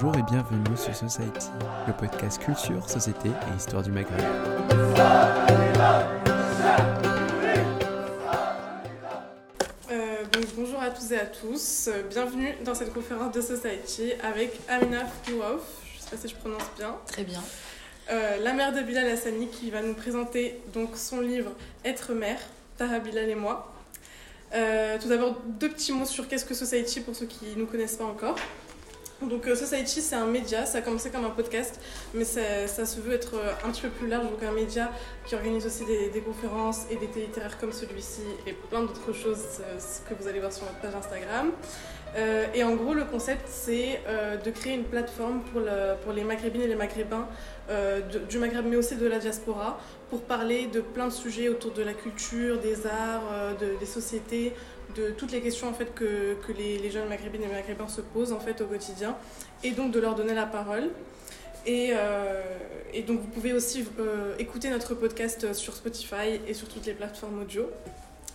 [0.00, 1.48] Bonjour et bienvenue sur Society,
[1.88, 4.20] le podcast culture, société et histoire du Maghreb.
[9.90, 14.52] Euh, donc, bonjour à tous et à tous, bienvenue dans cette conférence de Society avec
[14.68, 17.42] Amina Fouaouf, je ne sais pas si je prononce bien, Très bien.
[18.12, 21.50] euh, la mère de Bilal Hassani qui va nous présenter donc son livre
[21.84, 22.38] Être mère,
[22.76, 23.72] Tara Bilal et moi.
[24.54, 27.66] Euh, tout d'abord, deux petits mots sur qu'est-ce que Society pour ceux qui ne nous
[27.66, 28.36] connaissent pas encore.
[29.20, 31.80] Donc euh, Society, c'est un média, ça a commencé comme un podcast,
[32.14, 34.92] mais ça, se veut être euh, un petit peu plus large, donc un média
[35.26, 39.12] qui organise aussi des, des conférences et des thés littéraires comme celui-ci et plein d'autres
[39.12, 39.76] choses euh,
[40.08, 41.50] que vous allez voir sur notre page Instagram.
[42.54, 44.00] Et en gros, le concept, c'est
[44.42, 47.28] de créer une plateforme pour, le- pour les Maghrébines et les Maghrébins
[48.30, 51.82] du Maghreb, mais aussi de la diaspora, pour parler de plein de sujets autour de
[51.82, 54.54] la culture, des arts, de- des sociétés,
[54.96, 58.32] de toutes les questions en fait que, que les, jeunes Maghrébines et Maghrébins se posent
[58.32, 59.16] en fait au quotidien,
[59.62, 60.90] et donc de leur donner la parole.
[61.66, 62.42] Et, euh,
[62.94, 66.94] et donc vous pouvez aussi euh, écouter notre podcast sur Spotify et sur toutes les
[66.94, 67.66] plateformes audio.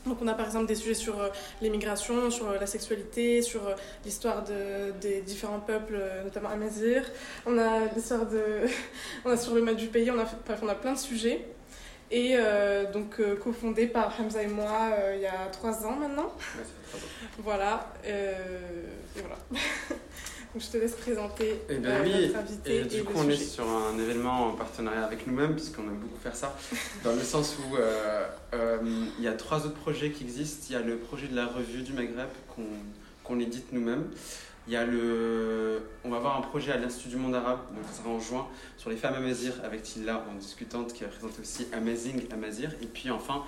[0.05, 1.29] Donc on a par exemple des sujets sur euh,
[1.61, 3.61] l'immigration, sur la sexualité, sur
[4.03, 7.03] l'histoire de, des différents peuples, notamment Amazir.
[7.45, 8.67] On a l'histoire de...
[9.25, 10.25] on a sur le mal du pays, on a,
[10.61, 11.45] on a plein de sujets.
[12.13, 15.95] Et euh, donc euh, cofondé par Hamza et moi euh, il y a trois ans
[15.95, 16.31] maintenant.
[17.39, 17.91] Voilà.
[18.05, 18.45] euh,
[19.17, 19.35] et voilà.
[20.53, 23.27] donc je te laisse présenter Eh bien oui, notre invité et et, du coup on
[23.27, 26.55] est sur un événement en partenariat avec nous-mêmes, puisqu'on aime beaucoup faire ça,
[27.03, 27.77] dans le sens où
[29.17, 30.67] il y a trois autres projets qui existent.
[30.69, 32.67] Il y a le projet de la revue du Maghreb qu'on
[33.23, 34.05] qu'on édite nous-mêmes.
[34.67, 35.81] Il y a le...
[36.05, 38.47] On va avoir un projet à l'Institut du monde arabe, donc ça sera en juin,
[38.77, 42.71] sur les femmes amazir avec Tilla en discutante qui va présenter aussi Amazing Amazir.
[42.81, 43.43] Et puis enfin,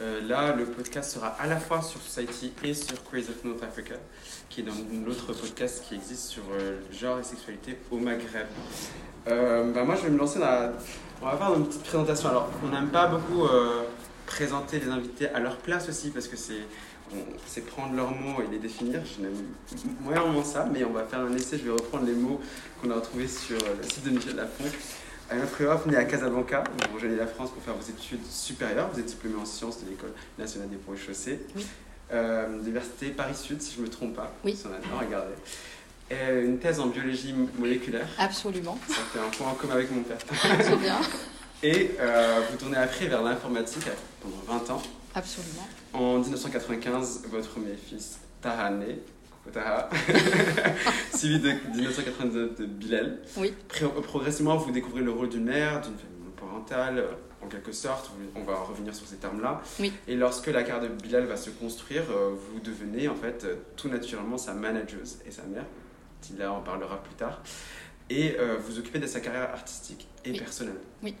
[0.00, 3.62] euh, là, le podcast sera à la fois sur Society et sur Crazy of North
[3.62, 3.96] Africa,
[4.48, 4.72] qui est dans
[5.04, 8.46] l'autre podcast qui existe sur euh, genre et sexualité au Maghreb.
[9.28, 10.72] Euh, bah, moi, je vais me lancer dans la...
[11.20, 12.30] On va faire une petite présentation.
[12.30, 13.82] Alors, on n'aime pas beaucoup euh,
[14.26, 16.62] présenter les invités à leur place aussi, parce que c'est
[17.46, 19.00] c'est prendre leurs mots et les définir.
[19.04, 19.36] Je n'aime
[20.00, 21.58] moyennement ça, mais on va faire un essai.
[21.58, 22.40] Je vais reprendre les mots
[22.80, 24.64] qu'on a retrouvés sur euh, le site de Michel Lafont.
[25.30, 28.90] Amina Préhoff, née à Casablanca, vous rejoignez la France pour faire vos études supérieures.
[28.92, 31.40] Vous êtes diplômée en sciences de l'École nationale des ponts et chaussées.
[31.56, 31.66] Oui.
[32.12, 34.32] Euh, Université Paris-Sud, si je ne me trompe pas.
[34.44, 34.54] Oui.
[34.54, 35.32] Si on a bien regardé.
[36.10, 38.06] Et une thèse en biologie moléculaire.
[38.18, 38.78] Absolument.
[38.86, 40.18] Ça fait un point en commun avec mon père.
[40.18, 41.00] Très bien.
[41.62, 43.88] Et euh, vous tournez après vers l'informatique
[44.20, 44.82] pendant 20 ans.
[45.14, 45.66] Absolument.
[45.92, 48.98] En 1995, votre premier fils, Taha, naît.
[49.30, 49.88] Coucou Taha.
[51.14, 53.18] Suivi de 1999 de Bilal.
[53.36, 53.52] Oui.
[54.02, 57.12] Progressivement, vous découvrez le rôle d'une mère, d'une famille monoparentale, euh,
[57.44, 58.10] en quelque sorte.
[58.34, 59.60] On va revenir sur ces termes-là.
[59.78, 59.92] Oui.
[60.08, 63.54] Et lorsque la carte de Bilal va se construire, euh, vous devenez en fait euh,
[63.76, 65.64] tout naturellement sa manageuse et sa mère.
[66.22, 67.40] Tila en parlera plus tard.
[68.10, 70.38] Et euh, vous occupez de sa carrière artistique et Oui.
[70.38, 70.80] personnelle.
[71.02, 71.14] Oui.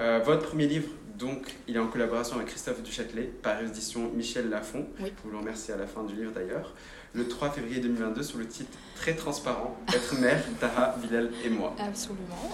[0.00, 0.88] Euh, votre premier livre,
[1.18, 4.86] donc, il est en collaboration avec Christophe Duchâtelet, par édition Michel Lafon.
[5.00, 5.12] Oui.
[5.24, 6.74] Vous le remerciez à la fin du livre d'ailleurs.
[7.14, 11.74] Le 3 février 2022, sous le titre très transparent Être mère, Taha, Bilal et moi.
[11.78, 12.50] Absolument.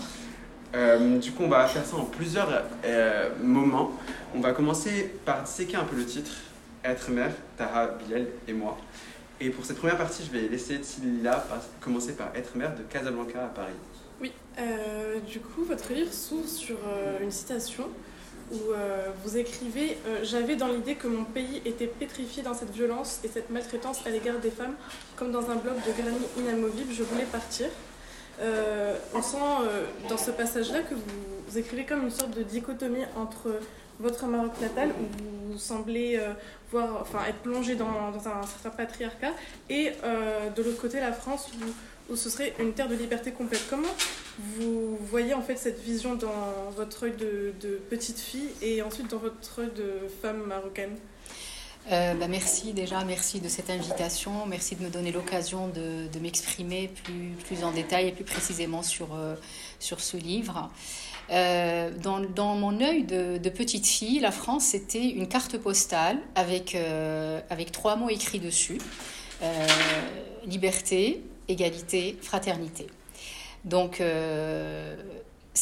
[0.75, 3.93] Euh, du coup, on va faire ça en plusieurs euh, moments.
[4.35, 6.31] On va commencer par disséquer un peu le titre
[6.85, 8.79] Être mère, Taha, Bilal et moi.
[9.41, 12.83] Et pour cette première partie, je vais laisser Tila par- commencer par Être mère de
[12.83, 13.73] Casablanca à Paris.
[14.21, 17.89] Oui, euh, du coup, votre livre s'ouvre sur euh, une citation
[18.51, 22.71] où euh, vous écrivez euh, J'avais dans l'idée que mon pays était pétrifié dans cette
[22.71, 24.75] violence et cette maltraitance à l'égard des femmes,
[25.17, 27.69] comme dans un bloc de granit inamovible, je voulais partir.
[28.41, 33.05] Euh, on sent euh, dans ce passage-là que vous, écrivez comme une sorte de dichotomie
[33.17, 33.51] entre
[33.99, 36.19] votre Maroc natal, où vous semblez
[36.71, 39.33] voir, enfin, être plongé dans, dans un certain patriarcat,
[39.69, 39.93] et
[40.57, 41.67] de l'autre côté la France, où,
[42.11, 43.65] où ce serait une terre de liberté complète.
[43.71, 43.89] Comment
[44.39, 49.19] vous voyez en fait cette vision dans votre œil de, petite fille et ensuite dans
[49.19, 50.97] votre œil de femme marocaine?
[51.91, 54.47] Euh, bah, merci déjà, merci de cette invitation.
[54.47, 56.91] Merci de me donner l'occasion de, m'exprimer
[57.47, 59.35] plus, en détail et plus précisément sur, euh,
[59.79, 60.71] sur ce livre.
[61.31, 66.77] Euh, dans, mon œil de, petite fille, la France, c'était une carte postale avec,
[67.51, 68.79] avec trois mots écrits dessus.
[70.45, 72.87] Liberté, égalité, fraternité.
[73.65, 74.97] Donc, euh,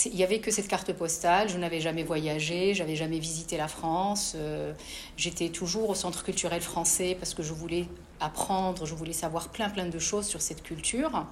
[0.05, 1.49] il n'y avait que cette carte postale.
[1.49, 4.35] Je n'avais jamais voyagé, j'avais jamais visité la France.
[4.37, 4.73] Euh,
[5.17, 7.87] J'étais toujours au centre culturel français parce que je voulais
[8.20, 11.25] apprendre, je voulais savoir plein plein de choses sur cette culture.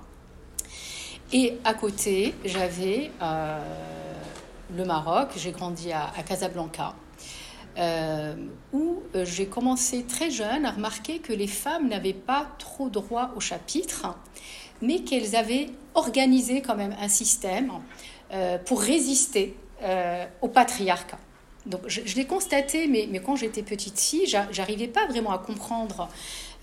[1.32, 3.60] Et à côté, j'avais euh,
[4.76, 5.30] le Maroc.
[5.36, 6.94] J'ai grandi à Casablanca.
[7.78, 8.34] Euh,
[8.72, 13.32] où euh, j'ai commencé très jeune à remarquer que les femmes n'avaient pas trop droit
[13.36, 14.16] au chapitre,
[14.82, 17.72] mais qu'elles avaient organisé quand même un système
[18.66, 19.54] pour résister
[20.42, 21.18] au patriarcat.
[21.66, 26.08] Donc je, l'ai constaté, mais, quand j'étais petite fille, j'arrivais pas vraiment à comprendre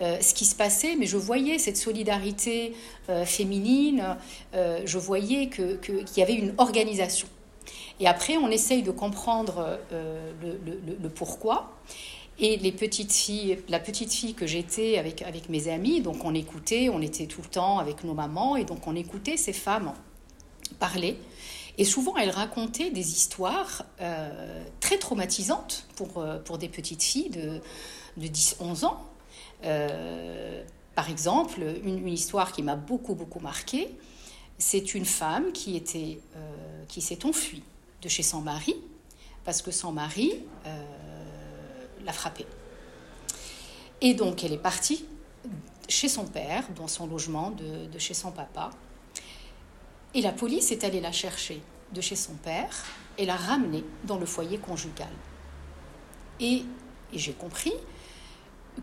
[0.02, 2.74] euh, ce qui se passait, mais je voyais cette solidarité
[3.10, 4.16] euh, féminine,
[4.56, 7.28] euh, je voyais qu'il y avait une organisation.
[8.00, 10.60] Et après, on essaye de comprendre le,
[11.02, 11.72] le, pourquoi.
[12.40, 16.34] Et les petites filles, la petite fille que j'étais avec, avec mes amis, donc on
[16.34, 19.94] écoutait, on était tout le temps avec nos mamans, et donc on écoutait ces femmes
[20.80, 21.18] parler.
[21.78, 23.86] Et souvent, elles racontaient des histoires
[24.80, 27.62] très traumatisantes pour, pour des petites filles de,
[28.18, 29.04] de 10-11 ans.
[29.66, 30.64] Euh,
[30.96, 33.90] par exemple, une, histoire qui m'a beaucoup, beaucoup marquée,
[34.58, 37.64] c'est une femme qui, était, euh, qui s'est enfuie
[38.02, 38.76] de chez son mari
[39.46, 40.34] parce que son mari
[40.66, 40.84] euh,
[42.06, 42.46] l'a frappée.
[44.02, 45.06] Et donc, elle est partie
[45.88, 48.70] chez son père, dans son logement de, chez son papa.
[50.14, 51.62] Et la police est allée la chercher
[51.94, 52.86] de chez son père
[53.18, 55.12] et l'a ramenée dans le foyer conjugal.
[56.40, 56.64] Et,
[57.14, 57.74] et j'ai compris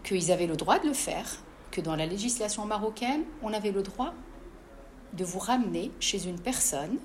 [0.04, 1.26] qu'ils avaient le droit de le faire,
[1.70, 4.14] que dans la législation marocaine, on avait le droit
[5.12, 6.98] de vous ramener chez une personne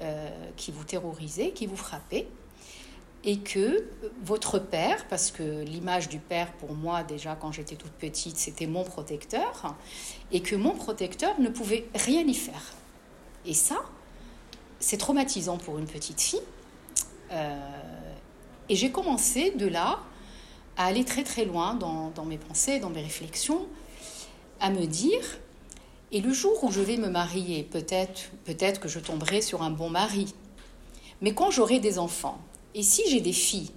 [0.00, 2.26] euh, qui vous terrorisait, qui vous frappait,
[3.24, 3.84] et que
[4.22, 8.66] votre père, parce que l'image du père pour moi déjà quand j'étais toute petite, c'était
[8.66, 9.74] mon protecteur,
[10.32, 12.74] et que mon protecteur ne pouvait rien y faire.
[13.44, 13.78] Et ça,
[14.78, 16.40] c'est traumatisant pour une petite fille.
[17.32, 17.58] Euh,
[18.68, 20.00] et j'ai commencé de là
[20.76, 23.66] à aller très très loin dans, mes pensées, dans mes réflexions,
[24.60, 25.22] à me dire,
[26.12, 29.70] et le jour où je vais me marier, peut-être peut-être que je tomberai sur un
[29.70, 30.34] bon mari,
[31.20, 32.38] mais quand j'aurai des enfants,
[32.74, 33.70] et si j'ai des filles,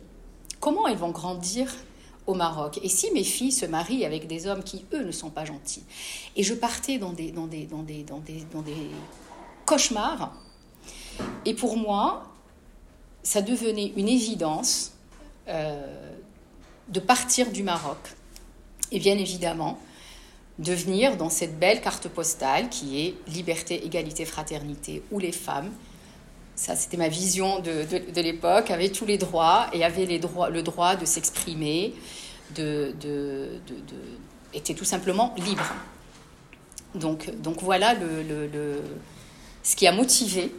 [0.59, 1.73] comment elles vont grandir
[2.27, 2.79] au Maroc?
[2.83, 5.83] Et si mes filles se marient avec des hommes qui, eux, ne sont pas gentils?
[6.35, 8.89] Et je partais dans des, dans des, dans des, dans des, dans des
[9.65, 10.33] cauchemars.
[11.45, 12.25] Et pour moi,
[13.23, 14.91] ça devenait une évidence
[15.47, 16.11] euh,
[16.89, 17.97] de partir du Maroc.
[18.91, 19.79] Et bien évidemment,
[20.59, 25.71] de venir dans cette belle carte postale qui est liberté, égalité, fraternité, où les femmes,
[26.55, 30.49] ça c'était ma vision de, de, l'époque, avaient tous les droits et avaient les droits,
[30.49, 31.93] le droit de s'exprimer,
[32.55, 33.61] de, de,
[34.53, 35.73] étaient tout simplement libres.
[36.93, 38.81] Donc, donc voilà le, le,
[39.63, 40.53] ce qui a motivé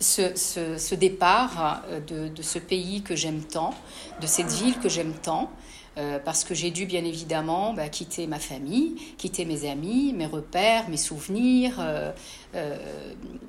[0.00, 3.72] ce, ce, ce départ de, de, ce pays que j'aime tant,
[4.20, 5.50] de cette ville que j'aime tant,
[5.98, 10.26] euh, parce que j'ai dû bien évidemment bah, quitter ma famille, quitter mes amis, mes
[10.26, 11.78] repères, mes souvenirs.
[11.80, 12.12] Euh,
[12.54, 12.76] euh,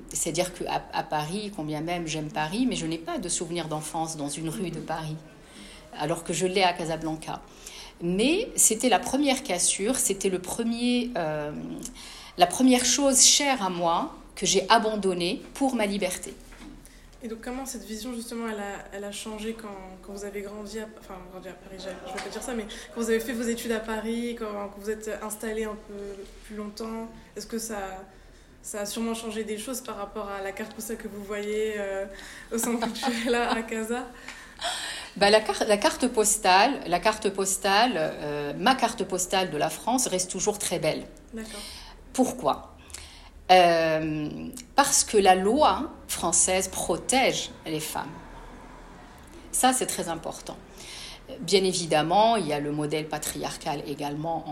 [0.08, 4.16] c'est-à-dire qu'à à Paris, combien même j'aime Paris, mais je n'ai pas de souvenirs d'enfance
[4.16, 5.16] dans une rue de Paris,
[5.98, 7.42] alors que je l'ai à Casablanca.
[8.00, 11.10] Mais c'était la première cassure, c'était le premier,
[12.38, 16.32] la première chose chère à moi que j'ai abandonnée pour ma liberté.
[17.22, 20.40] Et donc comment cette vision justement elle a, elle a changé quand, quand, vous avez
[20.40, 23.10] grandi à, enfin grandi à Paris, je ne vais pas dire ça, mais quand vous
[23.10, 27.46] avez fait vos études à Paris, quand, vous êtes installé un peu plus longtemps, est-ce
[27.46, 27.78] que ça,
[28.62, 31.74] ça a sûrement changé des choses par rapport à la carte postale que vous voyez
[31.78, 32.06] euh,
[32.52, 34.06] au centre culturel là à Casa?
[35.16, 39.70] Bah, la, carte, la carte postale, la carte postale euh, ma carte postale de la
[39.70, 41.02] France reste toujours très belle.
[41.34, 41.60] D'accord.
[42.12, 42.77] Pourquoi?
[43.50, 44.28] Euh,
[44.74, 48.10] parce que la loi française protège les femmes.
[49.52, 50.56] Ça, c'est très important.
[51.40, 54.44] Bien évidemment, il y a le modèle patriarcal également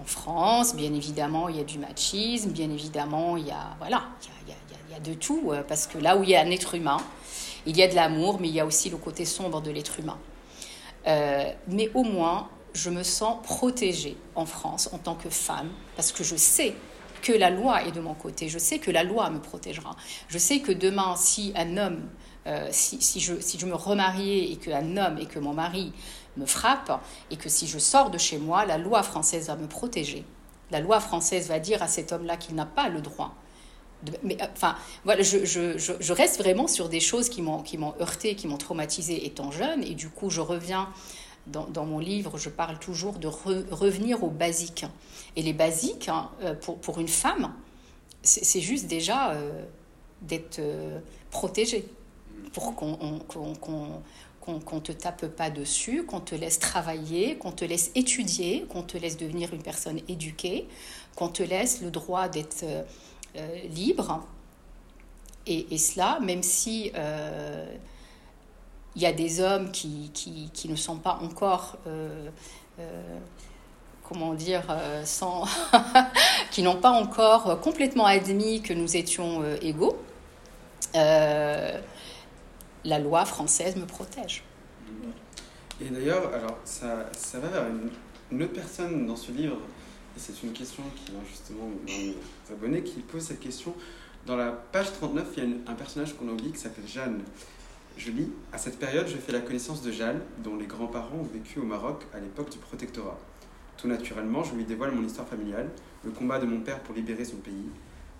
[0.00, 0.74] en, France.
[0.74, 2.50] Bien évidemment, il y a du machisme.
[2.50, 4.04] Bien évidemment, il y a voilà,
[4.46, 4.52] il
[4.92, 6.98] y a, de tout euh, parce que là où il y a un être humain,
[7.66, 9.98] il y a de l'amour, mais il y a aussi le côté sombre de l'être
[9.98, 10.18] humain.
[11.06, 16.12] Euh, mais au moins, je me sens protégée en France en tant que femme parce
[16.12, 16.74] que je sais
[17.24, 18.48] que la loi est de mon côté.
[18.48, 19.96] Je sais que la loi me protégera.
[20.28, 22.02] Je sais que demain, si un homme,
[22.46, 25.92] euh, si, je, me remariais et qu'un homme et que mon mari
[26.36, 27.00] me frappe,
[27.30, 30.24] et que si je sors de chez moi, la loi française va me protéger.
[30.70, 33.34] La loi française va dire à cet homme-là qu'il n'a pas le droit.
[34.22, 37.64] mais, euh, enfin, voilà, je, je, je, reste vraiment sur des choses qui m'ont
[38.00, 40.90] heurté, qui m'ont traumatisé étant jeune, et du coup, je reviens
[41.46, 44.86] dans, mon livre, je parle toujours de revenir aux basiques.
[45.36, 47.52] Et les basiques, hein, euh, pour, pour, une femme,
[48.22, 49.62] c'est juste déjà euh,
[50.22, 50.98] d'être euh,
[51.30, 51.86] protégée,
[52.52, 53.20] pour qu'on
[54.40, 58.98] qu'on te tape pas dessus, qu'on te laisse travailler, qu'on te laisse étudier, qu'on te
[58.98, 60.68] laisse devenir une personne éduquée,
[61.16, 62.62] qu'on te laisse le droit d'être
[63.70, 64.22] libre.
[65.46, 66.92] Et, cela, même si
[68.96, 72.28] il y a des hommes qui, qui, qui ne sont pas encore euh,
[72.78, 73.18] euh,
[74.02, 74.62] comment dire,
[75.04, 75.44] sans,
[76.50, 79.96] qui n'ont pas encore complètement admis que nous étions égaux,
[80.92, 81.80] la
[82.98, 84.44] loi française me protège.
[85.80, 87.64] Et d'ailleurs, alors ça, va vers
[88.30, 89.56] une, autre personne dans ce livre,
[90.16, 92.16] et c'est une question qui vient justement dans les
[92.52, 93.74] abonnés, qui pose cette question.
[94.26, 97.22] Dans la page 39, il y a un personnage qu'on a oublié qui s'appelle Jeanne.
[97.96, 101.28] Je lis À cette période, je fais la connaissance de Jeanne, dont les grands-parents ont
[101.32, 103.18] vécu au Maroc à l'époque du protectorat.
[103.76, 105.70] Tout naturellement, je lui dévoile mon histoire familiale,
[106.04, 107.68] le combat de mon père pour libérer son pays.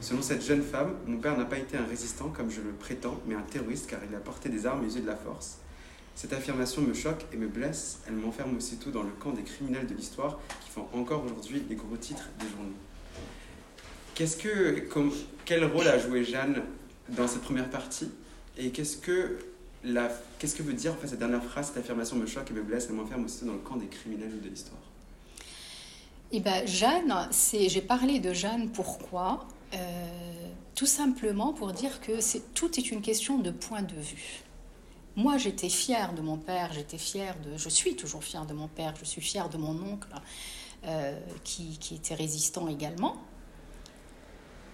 [0.00, 3.20] Selon cette jeune femme, mon père n'a pas été un résistant comme je le prétends,
[3.26, 5.58] mais un terroriste car il a porté des armes et usé de la force.
[6.14, 9.86] Cette affirmation me choque et me blesse, elle m'enferme aussitôt dans le camp des criminels
[9.86, 12.72] de l'histoire qui font encore aujourd'hui les gros titres des journaux.
[15.44, 16.62] Quel rôle a joué Jeanne
[17.08, 18.10] dans cette première partie?
[18.56, 19.38] Et qu'est-ce que,
[20.38, 22.86] qu'est-ce que veut dire en cette dernière phrase Cette affirmation me choque et me blesse,
[22.88, 24.80] elle m'enferme aussitôt dans le camp des criminels de l'histoire?
[26.32, 29.46] Eh ben, Jeanne, j'ai parlé de Jeanne pourquoi?
[29.74, 29.78] Euh,
[30.74, 32.12] Tout simplement pour dire que
[32.54, 34.44] tout est une question de point de vue.
[35.16, 38.66] Moi, j'étais fière de mon père, j'étais fière de, je suis toujours fière de mon
[38.66, 40.08] père, je suis fière de mon oncle
[40.86, 43.16] euh, qui, était résistant également.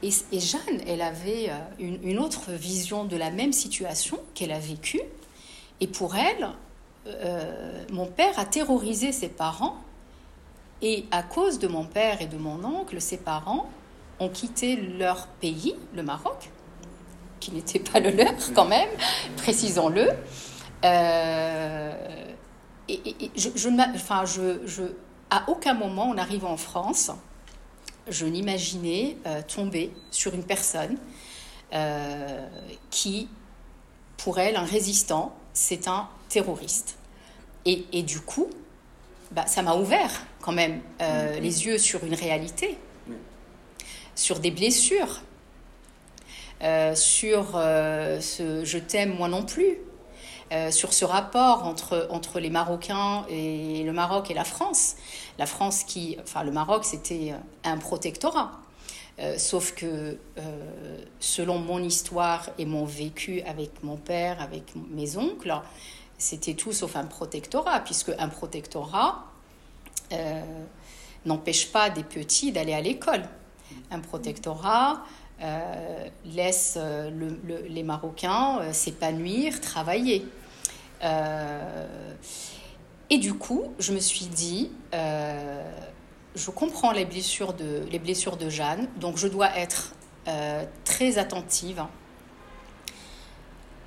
[0.02, 5.00] Et, Jeanne, elle avait euh, une, autre vision de la même situation qu'elle a vécue.
[5.80, 6.49] Et pour elle,
[7.07, 9.76] euh, mon père a terrorisé ses parents.
[10.83, 13.69] Et à cause de mon père et de mon oncle, ses parents
[14.21, 16.50] ont quitté leur pays, le Maroc,
[17.38, 18.88] qui n'était pas le leur quand même,
[19.37, 20.09] précisons-le.
[20.85, 21.92] Euh,
[22.88, 24.83] et, je, je, enfin, je,
[25.30, 27.11] à aucun moment, en arrivant en France,
[28.10, 30.96] je n'imaginais euh, tomber sur une personne
[31.72, 32.46] euh,
[32.90, 33.28] qui,
[34.16, 36.96] pour elle, un résistant, c'est un terroriste.
[37.64, 38.48] Et, et du coup,
[39.32, 40.80] bah, ça m'a ouvert quand même
[41.40, 42.78] les yeux sur une réalité,
[44.14, 45.20] sur des blessures,
[46.62, 49.78] euh, sur euh, ce je t'aime moi non plus,
[50.52, 54.97] euh, sur ce rapport entre, les Marocains et le Maroc et la France.
[55.38, 58.52] La France qui, enfin le Maroc c'était un protectorat.
[59.37, 60.19] sauf que
[61.19, 65.54] selon mon histoire et mon vécu avec mon père, avec mes oncles,
[66.19, 69.25] c'était tout sauf un protectorat, puisque un protectorat
[71.25, 73.23] n'empêche pas des petits d'aller à l'école.
[73.90, 75.02] Un protectorat
[75.42, 77.11] euh, laisse euh,
[77.69, 80.26] les Marocains euh, s'épanouir, travailler.
[81.02, 81.09] Et
[83.19, 88.88] du coup, je me suis dit, je comprends les blessures, de, les blessures de Jeanne,
[88.97, 89.95] donc je dois être
[90.85, 91.85] très attentive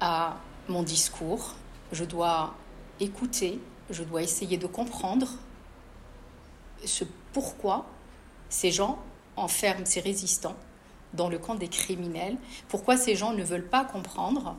[0.01, 1.55] à mon discours,
[1.91, 2.55] je dois
[2.99, 5.27] écouter, je dois essayer de comprendre
[6.85, 7.85] ce pourquoi
[8.49, 8.99] ces gens
[9.35, 10.55] enferment ces résistants
[11.13, 12.37] dans le camp des criminels.
[12.67, 14.55] Pourquoi ces gens ne veulent pas comprendre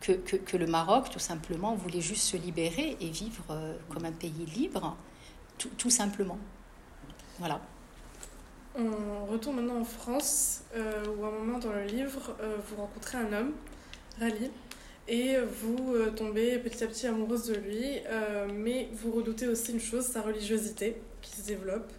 [0.00, 4.12] que, que, le Maroc, tout simplement, voulait juste se libérer et vivre euh, comme un
[4.12, 4.96] pays libre,
[5.58, 6.38] tout, tout simplement.
[7.38, 7.60] Voilà.
[8.76, 12.76] On retourne maintenant en France, euh, où à un moment dans le livre, euh, vous
[12.76, 13.52] rencontrez un homme,
[14.20, 14.50] Rally,
[15.08, 17.98] et vous tombez petit à petit amoureuse de lui,
[18.52, 21.90] mais vous redoutez aussi une chose, sa religiosité qui se développe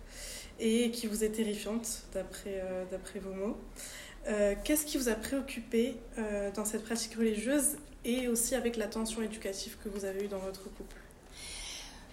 [0.60, 3.58] et qui vous est terrifiante, d'après d'après vos mots.
[4.30, 8.88] Euh, qu'est-ce qui vous a préoccupé euh, dans cette pratique religieuse et aussi avec la
[8.88, 10.96] tension éducative que vous avez eue dans votre couple?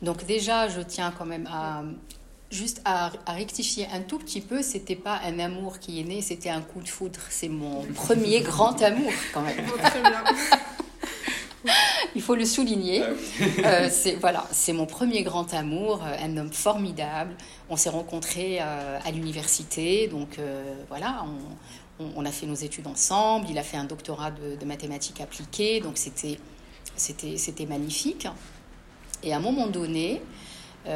[0.02, 1.82] Donc déjà, je tiens quand même à
[2.50, 6.50] juste à, rectifier un tout petit peu, c'était pas un amour qui est né, c'était
[6.50, 7.20] un coup de foudre.
[7.28, 9.66] C'est mon premier grand amour quand même.
[9.82, 10.24] très bien.
[12.14, 13.02] Il faut le souligner.
[13.02, 17.34] Ah euh, c'est voilà, c'est mon premier grand amour, euh, un homme formidable.
[17.68, 20.38] On s'est rencontrés euh, à l'université, donc
[20.88, 21.24] voilà,
[21.98, 23.46] on, a fait nos études ensemble.
[23.50, 26.38] Il a fait un doctorat de, mathématiques appliquées, donc c'était
[26.96, 28.28] c'était c'était magnifique.
[29.22, 30.22] Et à un moment donné,
[30.86, 30.94] à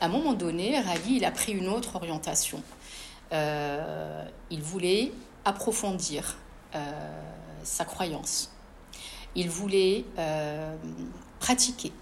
[0.00, 2.62] un moment donné, Rally, il a pris une autre orientation.
[3.32, 5.12] il voulait
[5.44, 6.36] approfondir
[7.62, 8.50] sa croyance
[9.36, 10.74] il voulait euh,
[11.38, 11.92] pratiquer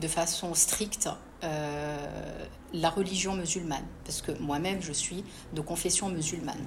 [0.00, 1.08] de façon stricte
[1.42, 6.64] euh, la religion musulmane, parce que moi-même je suis de confession musulmane.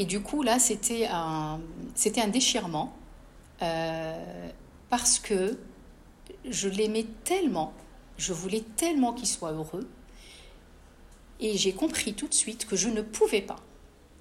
[0.00, 1.60] Et du coup, là, c'était un,
[1.94, 2.96] c'était un déchirement,
[3.60, 4.48] euh,
[4.88, 5.58] parce que
[6.48, 7.74] je l'aimais tellement,
[8.16, 9.86] je voulais tellement qu'il soit heureux,
[11.38, 13.56] et j'ai compris tout de suite que je ne pouvais pas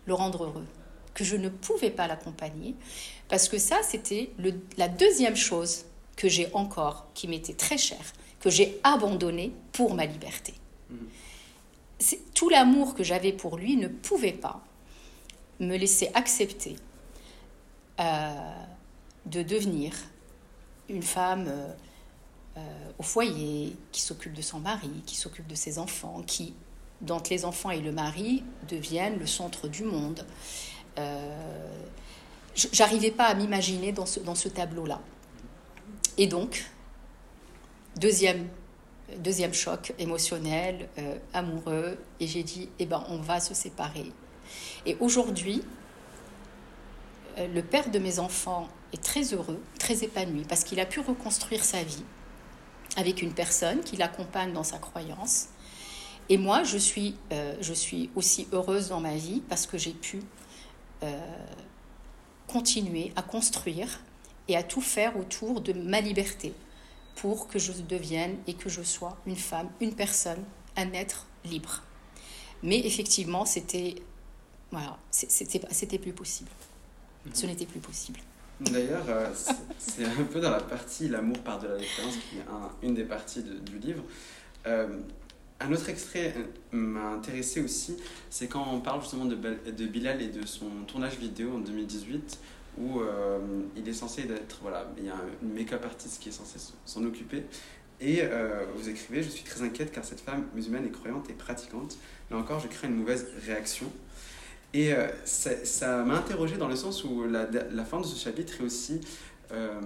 [0.05, 0.65] le rendre heureux,
[1.13, 2.75] que je ne pouvais pas l'accompagner,
[3.29, 4.31] parce que ça, c'était
[4.77, 5.85] la deuxième chose
[6.17, 10.53] que j'ai encore, qui m'était très chère, que j'ai abandonné pour ma liberté.
[11.99, 14.61] C'est- Tout l'amour que j'avais pour lui ne pouvait pas
[15.59, 16.75] me laisser accepter
[17.99, 18.31] euh,
[19.25, 19.93] de devenir
[20.87, 21.73] une femme euh,
[22.57, 22.61] euh,
[22.97, 26.53] au foyer, qui s'occupe de son mari, qui s'occupe de ses enfants, qui,
[27.01, 30.25] dont les enfants et le mari deviennent le centre du monde.
[32.73, 34.99] J'arrivais pas à m'imaginer dans ce, tableau-là.
[36.17, 36.69] Et donc,
[37.95, 38.49] deuxième,
[39.53, 40.89] choc émotionnel,
[41.31, 44.11] amoureux, et j'ai dit, eh ben, on va se séparer.
[44.85, 45.63] Et aujourd'hui,
[47.37, 50.99] euh, le père de mes enfants est très heureux, très épanoui, parce qu'il a pu
[50.99, 52.03] reconstruire sa vie
[52.97, 55.47] avec une personne qui l'accompagne dans sa croyance.
[56.27, 59.93] Et moi, je suis, euh, je suis aussi heureuse dans ma vie parce que j'ai
[59.93, 60.21] pu
[61.03, 61.19] euh,
[62.47, 64.01] continuer à construire
[64.47, 66.53] et à tout faire autour de ma liberté
[67.15, 70.43] pour que je devienne et que je sois une femme, une personne,
[70.75, 71.83] un être libre.
[72.63, 73.95] Mais effectivement, c'était
[74.71, 76.49] voilà, c'était plus possible.
[77.33, 78.19] Ce n'était plus possible.
[78.61, 79.27] D'ailleurs, euh,
[79.77, 82.93] c'est- un peu dans la partie L'amour par de la différence, qui est un- une
[82.93, 84.03] des parties de- du livre.
[84.67, 84.99] Euh,
[85.61, 86.43] un autre extrait euh,
[86.75, 87.97] m'a intéressé aussi,
[88.29, 92.39] c'est quand on parle justement de, de Bilal et de son tournage vidéo en 2018,
[92.77, 93.39] où euh,
[93.75, 97.03] il est censé être, voilà, il y a une make-up artiste qui est censée s'en
[97.05, 97.43] occuper.
[98.01, 98.21] Et
[98.77, 101.97] vous écrivez, je suis très inquiète car cette femme musulmane est croyante et pratiquante.
[102.31, 103.91] Là encore, je crains une mauvaise réaction.
[104.73, 108.63] Et euh, ça m'a interrogé dans le sens où la, fin de ce chapitre est
[108.63, 109.01] aussi.
[109.51, 109.79] euh,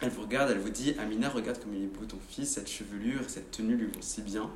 [0.00, 2.70] elle vous regarde, elle vous dit Amina, regarde comme il est beau ton fils, cette
[2.70, 4.48] chevelure, cette tenue lui vont si bien.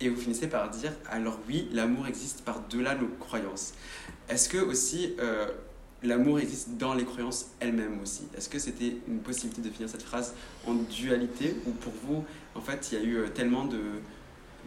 [0.00, 3.74] Et vous finissez par dire Alors oui, l'amour existe par-delà nos croyances.
[4.28, 5.46] Est-ce que aussi euh,
[6.02, 8.22] l'amour existe dans les croyances elles-mêmes aussi?
[8.36, 10.34] Est-ce que c'était une possibilité de finir cette phrase
[10.66, 12.24] en dualité ou pour vous,
[12.56, 13.80] en fait, il y a eu tellement de,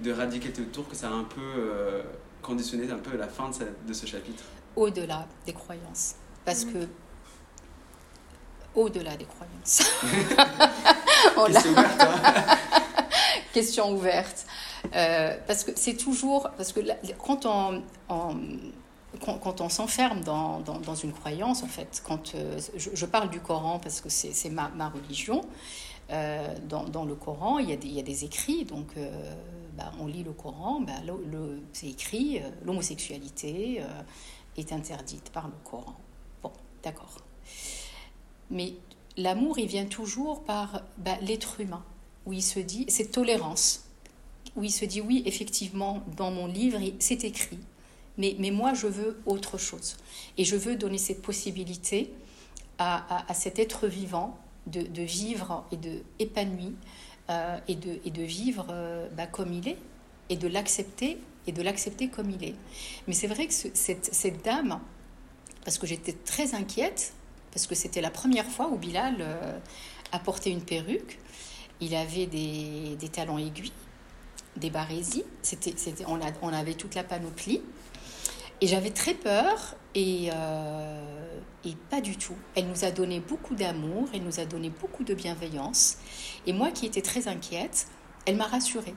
[0.02, 2.02] de radicalité autour que ça a un peu
[2.48, 3.50] conditionné un peu la fin
[3.86, 4.44] de, ce chapitre
[4.76, 6.16] Au-delà des croyances.
[6.46, 6.74] Parce Mhm.
[6.74, 6.88] que
[8.74, 9.82] au-delà des croyances.
[11.46, 12.56] Question ouverte, hein
[13.54, 14.46] question ouverte.
[14.96, 16.50] Euh, parce que c'est toujours.
[16.58, 16.80] Parce que
[17.24, 17.84] quand on.
[18.10, 18.38] on-
[19.26, 23.06] quand, quand on s'enferme dans, dans, dans une croyance, en fait, quand euh, je, je
[23.08, 25.42] parle du Coran parce que c'est c'est ma, ma religion,
[26.12, 28.90] euh, dans, dans le Coran, il y a des, il y a des écrits, donc
[28.98, 29.10] euh,
[29.78, 30.94] bah, on lit le Coran, bah,
[31.74, 34.02] c'est écrit, euh, l'homosexualité euh,
[34.58, 35.96] est interdite par le Coran.
[36.42, 36.52] Bon,
[36.84, 37.18] d'accord.
[38.50, 38.74] Mais
[39.18, 41.84] l'amour, il vient toujours par bah, l'être humain,
[42.26, 43.86] où il se dit, cette tolérance,
[44.56, 47.60] où il se dit, oui, effectivement, dans mon livre, c'est écrit,
[48.18, 49.96] mais, moi, je veux autre chose.
[50.38, 52.12] Et je veux donner cette possibilité
[52.80, 56.02] à, cet être vivant de, vivre et de
[57.30, 59.78] euh, et, de, et de vivre euh, bah, comme il est
[60.30, 62.56] et de l'accepter et de l'accepter comme il est.
[63.08, 64.80] Mais c'est vrai que ce- cette, cette dame,
[65.63, 67.13] parce que j'étais très inquiète,
[67.52, 69.60] parce que c'était la première fois où Bilal euh,
[70.12, 71.20] a porté une perruque,
[71.80, 73.72] il avait des, des talons aiguilles,
[74.58, 75.24] des barésies,
[76.08, 77.62] on, a- on avait toute la panoplie.
[78.60, 82.36] Et j'avais très peur et, euh, et pas du tout.
[82.56, 85.98] Elle nous a donné beaucoup d'amour, elle nous a donné beaucoup de bienveillance.
[86.46, 87.88] Et moi qui étais très inquiète,
[88.26, 88.94] elle m'a rassurée.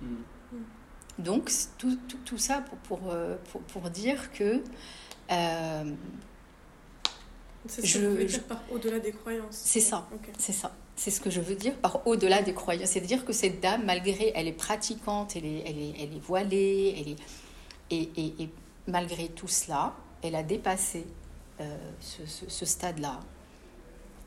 [0.00, 0.06] Mm.
[1.20, 4.60] Donc tout, tout, tout ça pour, pour, euh, pour, pour dire que
[5.30, 5.92] euh,
[7.66, 9.46] C'est ce Je- que je- dire par au-delà des croyances.
[9.56, 10.08] C'est ça.
[10.38, 10.74] C'est ça.
[10.96, 12.90] C'est ce que je veux dire par au-delà des croyances.
[12.90, 16.94] C'est-à-dire que cette dame, malgré, elle est pratiquante, elle est, elle est, elle est voilée,
[16.98, 17.16] elle est,
[17.90, 18.48] et, et, et
[18.88, 21.06] malgré tout cela, elle a dépassé
[21.60, 23.20] euh, ce, ce- ce stade-là.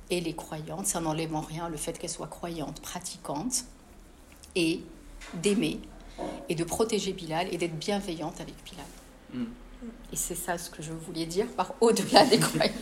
[0.10, 3.66] Et les croyantes, ça n'enlève en rien le fait qu'elle soit croyante, pratiquante,
[4.56, 4.82] et
[5.34, 5.80] d'aimer,
[6.48, 8.86] et de protéger Bilal, et d'être bienveillante avec Bilal.
[9.34, 9.44] Mm.
[10.14, 12.74] Et c'est ça ce que je voulais dire par au-delà des croyances.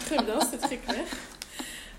[0.00, 1.04] Très bien, c'est très clair.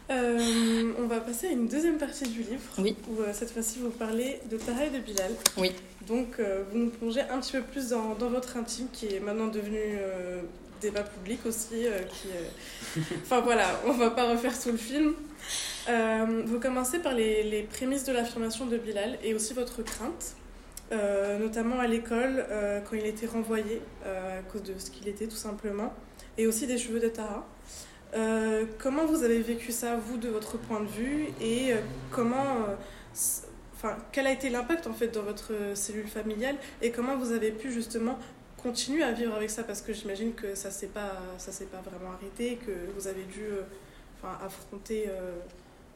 [0.10, 2.62] Euh, on va passer à une deuxième partie du livre.
[2.78, 2.96] Oui.
[3.10, 5.32] Où euh, cette fois-ci, vous parlez de Tara et de Bilal.
[5.58, 5.72] Oui.
[6.08, 9.20] Donc, euh, vous nous plongez un petit peu plus dans, dans votre intime qui est
[9.20, 10.42] maintenant devenu euh,
[10.82, 11.86] débat public aussi.
[11.86, 15.14] euh, qui, Enfin voilà, on va pas refaire tout le film.
[16.46, 20.36] Vous commencez par les, les prémices de l'affirmation de Bilal et aussi votre crainte,
[21.40, 22.46] notamment à l'école
[22.88, 25.94] quand il était renvoyé à cause de ce qu'il était tout simplement,
[26.38, 27.48] et aussi des cheveux de Tara.
[28.78, 31.74] Comment vous avez vécu ça, vous, de votre point de vue, et
[32.12, 32.58] comment,
[33.82, 37.32] enfin, quel a été l'impact en fait dans votre euh, cellule familiale, et comment vous
[37.32, 38.18] avez pu justement
[38.62, 41.82] continuer à vivre avec ça, parce que j'imagine que ça s'est pas, ça s'est pas
[41.82, 43.64] vraiment arrêté, que vous avez dû, euh,
[44.18, 45.34] enfin, affronter, euh,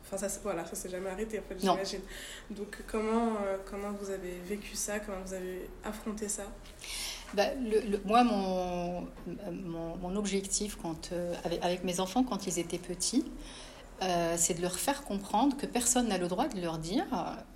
[0.07, 2.01] Enfin, ça, voilà, ça s'est jamais arrêté, en fait, j'imagine.
[2.51, 4.99] Donc, comment, comment vous avez vécu ça?
[4.99, 6.43] Comment vous avez affronté ça?
[7.33, 9.07] Bah, le, moi, mon,
[9.99, 11.09] mon, objectif quand,
[11.43, 13.25] avec, avec, mes enfants quand ils étaient petits,
[14.01, 17.05] euh, c'est de leur faire comprendre que personne n'a le droit de leur dire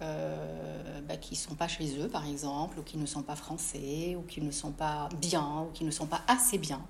[0.02, 3.36] euh, bah, qu'ils ne sont pas chez eux, par exemple, ou qu'ils ne sont pas
[3.36, 6.82] français, ou qu'ils ne sont pas bien, ou qu'ils ne sont pas assez bien.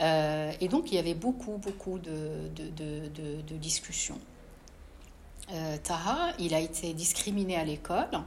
[0.00, 2.48] Euh, et donc, il y avait beaucoup, beaucoup de,
[3.56, 4.18] discussions.
[5.82, 8.22] Taha, il a été discriminé à l'école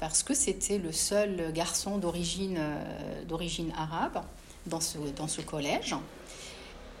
[0.00, 2.58] parce que c'était le seul garçon d'origine
[3.76, 4.24] arabe
[4.66, 5.94] dans ce, dans ce collège.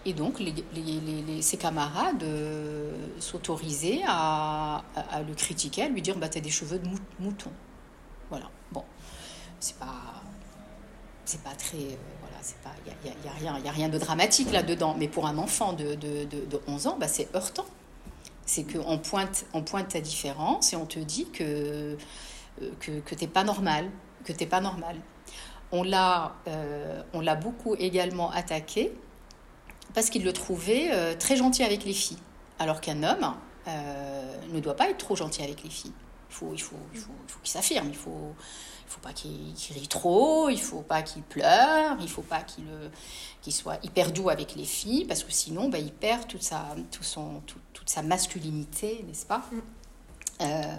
[0.04, 0.42] Et donc,
[1.40, 4.82] ses camarades euh, s'autorisaient à,
[5.26, 6.88] le critiquer, à lui dire bah, T'as des cheveux de
[7.20, 7.50] mouton.
[8.28, 8.50] Voilà.
[8.72, 8.84] Bon,
[9.60, 10.22] c'est pas.
[11.24, 11.78] C'est pas très.
[11.78, 12.74] Euh, voilà.
[12.84, 14.96] Il n'y a, a, rien, y a rien de dramatique là-dedans.
[14.98, 17.66] Mais pour un enfant de, de, de, 11 ans, bah, c'est heurtant.
[18.44, 21.96] C'est qu'on pointe, on pointe ta différence et on te dit que,
[22.60, 23.88] euh, que, que tu n'es pas normal.
[24.24, 24.96] Que t'es pas normal.
[25.70, 26.34] On l'a,
[27.14, 28.92] l'a beaucoup également attaqué
[29.94, 32.18] parce qu'il le trouvait euh, très gentil avec les filles.
[32.58, 33.34] Alors qu'un homme
[33.68, 35.92] euh, ne doit pas être trop gentil avec les filles.
[36.30, 38.34] Il faut, il faut, il faut, qu'il s'affirme, il faut,
[38.86, 42.64] il faut pas qu'il rit trop, il faut pas qu'il pleure, il faut pas qu'il
[43.42, 46.64] qu'il soit hyper doux avec les filles, parce que sinon, bah, il perd toute sa,
[46.90, 49.42] tout son, toute sa masculinité, n'est-ce pas?
[49.50, 49.60] Mm.
[50.42, 50.76] euh,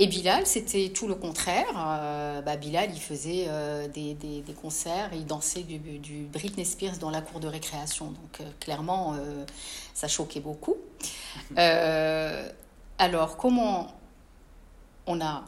[0.00, 1.66] et Bilal, c'était tout le contraire.
[1.76, 6.22] Euh, bah, Bilal, il faisait euh, des, des, des, concerts et il dansait du, du,
[6.24, 8.06] Britney Spears dans la cour de récréation.
[8.06, 9.14] Donc, euh, clairement,
[9.92, 10.76] ça choquait beaucoup.
[12.98, 13.88] alors, comment
[15.06, 15.44] on a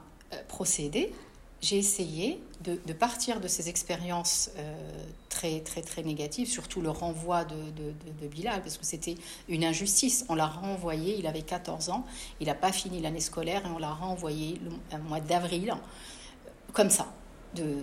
[0.48, 1.14] procédé?
[1.62, 4.74] J'ai essayé de, partir de ces expériences euh,
[5.28, 9.16] très, très, très négatives, surtout le renvoi de, de, Bilal, parce que c'était
[9.48, 10.24] une injustice.
[10.28, 12.04] On l'a renvoyé, il avait 14 ans,
[12.40, 14.60] il n'a pas fini l'année scolaire, et on l'a renvoyé
[14.92, 15.74] le mois d'avril,
[16.72, 17.12] comme ça,
[17.54, 17.76] de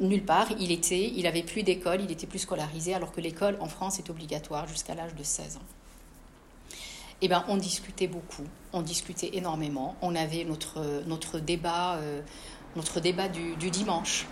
[0.00, 0.48] nulle part.
[0.58, 3.98] Il était, il avait plus d'école, il était plus scolarisé, alors que l'école en France
[3.98, 5.60] est obligatoire jusqu'à l'âge de 16 ans.
[7.20, 9.96] Eh ben, on discutait beaucoup, on discutait énormément.
[10.02, 12.20] On avait notre, notre débat euh,
[12.76, 14.26] notre débat du, dimanche.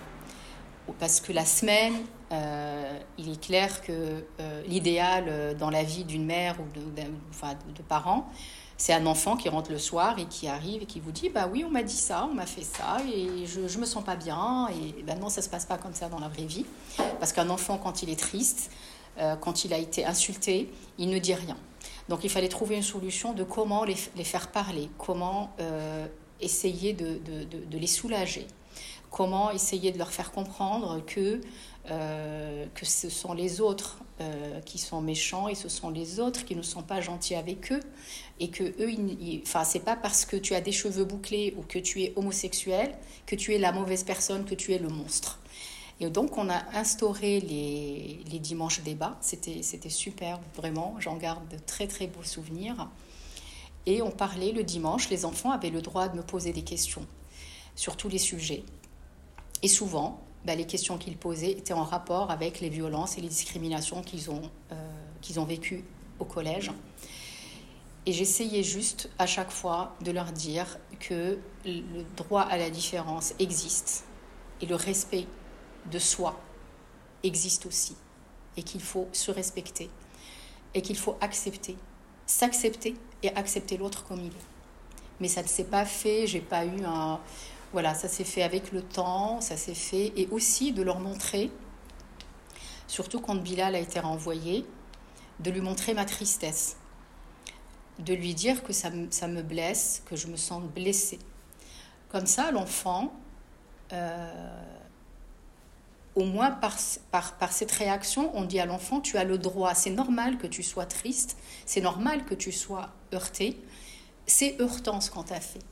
[0.98, 1.94] Parce que la semaine,
[2.32, 3.92] euh, il est clair que
[4.40, 6.64] euh, l'idéal euh, dans la vie d'une mère ou
[6.96, 8.28] de, parents,
[8.76, 11.48] c'est un enfant qui rentre le soir et qui arrive et qui vous dit Bah
[11.50, 14.16] oui, on m'a dit ça, on m'a fait ça et je, je me sens pas
[14.16, 14.68] bien.
[14.70, 16.66] Et ben non, ça se passe pas comme ça dans la vraie vie.
[17.20, 18.70] Parce qu'un enfant, quand il est triste,
[19.40, 21.56] quand il a été insulté, il ne dit rien.
[22.08, 25.54] Donc il fallait trouver une solution de comment les, les faire parler, comment
[26.42, 28.46] essayer de, de, les soulager
[29.10, 31.42] Comment essayer de leur faire comprendre que,
[31.90, 36.46] euh, que ce sont les autres euh, qui sont méchants et ce sont les autres
[36.46, 37.80] qui ne sont pas gentils avec eux
[38.40, 41.78] et que eux, enfin, c'est pas parce que tu as des cheveux bouclés ou que
[41.78, 42.94] tu es homosexuel
[43.26, 45.40] que tu es la mauvaise personne, que tu es le monstre.
[46.00, 49.16] Et donc, on a instauré les, les dimanches débats.
[49.20, 50.96] C'était, c'était super, vraiment.
[50.98, 52.88] J'en garde de très, très beaux souvenirs.
[53.86, 57.06] Et on parlait le dimanche, les enfants avaient le droit de me poser des questions
[57.74, 58.64] sur tous les sujets.
[59.62, 63.28] Et souvent, bah, les questions qu'ils posaient étaient en rapport avec les violences et les
[63.28, 64.42] discriminations qu'ils ont,
[64.72, 64.74] euh,
[65.20, 65.84] qu'ils ont vécues
[66.18, 66.70] au collège.
[68.06, 73.34] Et j'essayais juste à chaque fois de leur dire que le droit à la différence
[73.38, 74.04] existe
[74.60, 75.26] et le respect
[75.90, 76.40] de soi
[77.22, 77.94] existe aussi
[78.56, 79.88] et qu'il faut se respecter
[80.74, 81.76] et qu'il faut accepter
[82.26, 84.46] s'accepter et accepter l'autre comme il est.
[85.20, 87.20] Mais ça ne s'est pas fait, j'ai pas eu un...
[87.72, 91.50] Voilà, ça s'est fait avec le temps, ça s'est fait, et aussi de leur montrer,
[92.86, 94.66] surtout quand Bilal a été renvoyé,
[95.40, 96.76] de lui montrer ma tristesse,
[97.98, 101.18] de lui dire que ça, ça me blesse, que je me sens blessée.
[102.10, 103.12] Comme ça, l'enfant,
[103.92, 104.62] euh,
[106.14, 106.76] au moins par,
[107.10, 110.46] par, par, cette réaction, on dit à l'enfant, tu as le droit, c'est normal que
[110.46, 113.56] tu sois triste, c'est normal que tu sois heurté,
[114.26, 115.62] c'est heurtant ce qu'on t'a fait.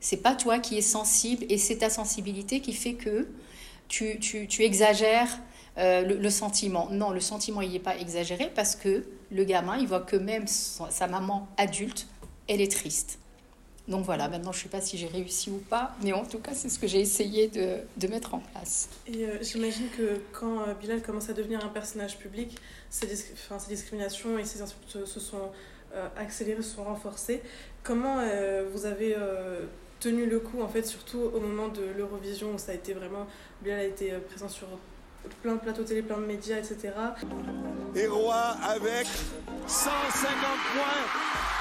[0.00, 3.28] C'est pas toi qui es sensible et c'est ta sensibilité qui fait que
[3.88, 5.38] tu, tu, tu exagères
[5.78, 6.88] euh, le, le, sentiment.
[6.90, 10.46] Non, le sentiment, il n'est pas exagéré parce que le gamin, il voit que même
[10.46, 12.08] sa maman adulte,
[12.48, 13.18] elle est triste.
[13.88, 16.40] Donc voilà, maintenant je ne sais pas si j'ai réussi ou pas, mais en tout
[16.40, 18.88] cas c'est ce que j'ai essayé de, de, mettre en place.
[19.06, 22.58] Et euh, j'imagine que quand euh, Bilal commence à devenir un personnage public,
[22.90, 25.52] ces, enfin, ces discriminations et ces insultes se sont
[25.94, 27.42] euh, accélérées, se sont renforcées.
[27.84, 28.16] Comment
[28.72, 29.14] vous avez
[30.00, 33.28] tenu le coup, en fait, surtout au moment de l'Eurovision où ça a été vraiment.
[33.62, 34.66] Bilal a été présent sur
[35.42, 36.92] plein de plateaux télé, plein de médias, etc.
[37.94, 39.06] Et Roi avec
[39.66, 40.30] 150
[40.74, 41.06] points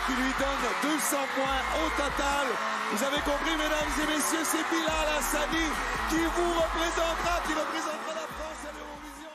[0.05, 2.47] qui lui donne 200 points au total.
[2.91, 5.65] Vous avez compris, mesdames et messieurs, c'est Bilal Hassani
[6.09, 9.29] qui vous représentera, qui représentera la France à l'Eurovision.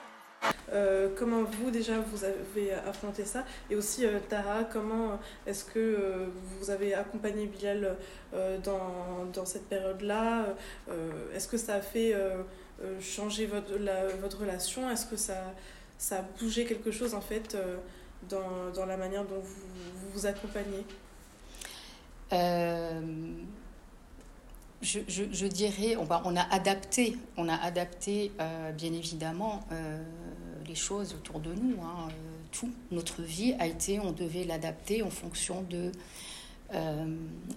[0.72, 3.44] Euh, comment vous déjà vous avez affronté ça?
[3.68, 6.26] Et aussi euh, Tara comment est-ce que euh,
[6.60, 7.96] vous avez accompagné Bilal
[8.34, 10.46] euh, dans, dans cette période là
[11.34, 12.14] est-ce que ça a fait
[13.00, 14.90] changer votre, la, votre relation?
[14.90, 15.54] Est-ce que ça,
[15.98, 17.56] ça a bougé quelque chose en fait
[18.28, 20.84] dans, dans la manière dont vous vous, vous accompagnez?
[24.82, 28.32] Je, je, je, dirais, on, va, on, a adapté, on a adapté
[28.78, 29.66] bien évidemment
[30.66, 31.82] les choses autour de nous.
[31.82, 32.08] Hein.
[32.52, 35.92] Tout, notre vie a été, on devait l'adapter en fonction de
[36.72, 37.16] euh,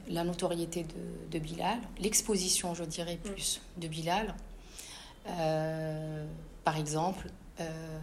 [0.09, 4.33] la notoriété de, de Bilal, l'exposition, je dirais plus, de Bilal.
[5.27, 6.25] Euh,
[6.63, 7.99] par exemple, euh,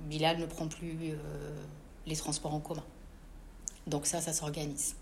[0.00, 1.16] Bilal ne prend plus euh,
[2.06, 2.84] les transports en commun.
[3.86, 4.96] Donc ça, ça s'organise.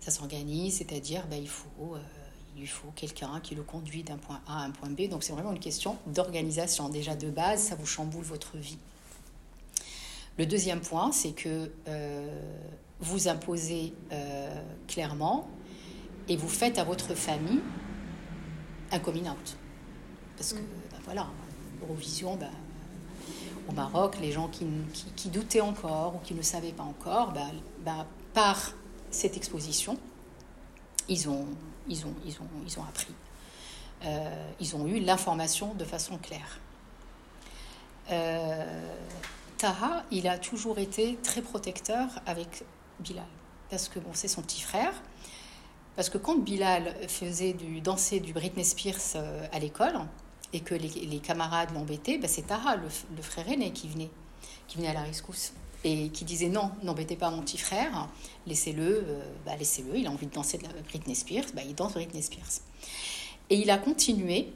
[0.00, 1.96] Ça s'organise, c'est-à-dire ben, il faut
[2.54, 5.08] il lui faut quelqu'un qui le conduit d'un point A à un point B.
[5.08, 6.88] Donc c'est vraiment une question d'organisation.
[6.88, 8.78] Déjà de base, ça vous chamboule votre vie.
[10.38, 11.70] Le deuxième point, c'est que
[13.00, 13.92] vous imposez
[14.86, 15.48] clairement
[16.28, 17.60] et vous faites à votre famille
[18.92, 19.56] un coming out.
[20.36, 21.26] Parce que, ben voilà,
[21.82, 22.50] Eurovision, ben,
[23.68, 24.66] au Maroc, les gens qui,
[25.16, 28.72] qui, doutaient encore ou qui ne savaient pas encore, ben, par
[29.10, 29.98] cette exposition,
[31.08, 31.46] ils ont,
[31.88, 33.14] ils ont, ils ont, ils ont appris.
[34.04, 36.60] Euh, ils ont eu l'information de façon claire.
[38.10, 38.94] Euh,
[39.58, 42.64] Taha, il a toujours été très protecteur avec
[43.00, 43.24] Bilal,
[43.70, 44.92] parce que bon, c'est son petit frère.
[45.96, 49.98] Parce que quand Bilal faisait du danser du Britney Spears euh, à l'école
[50.52, 54.10] et que les, camarades l'embêtaient, ben c'est Taha, le, frère aîné, qui venait,
[54.68, 55.52] qui venait à la rescousse
[55.84, 58.08] et qui disait non, n'embêtez pas mon petit frère,
[58.46, 61.92] laissez-le, euh, bah, laissez-le, il a envie de danser de Britney Spears, bah, il danse
[61.92, 62.60] Britney Spears.
[63.50, 64.52] Et il a continué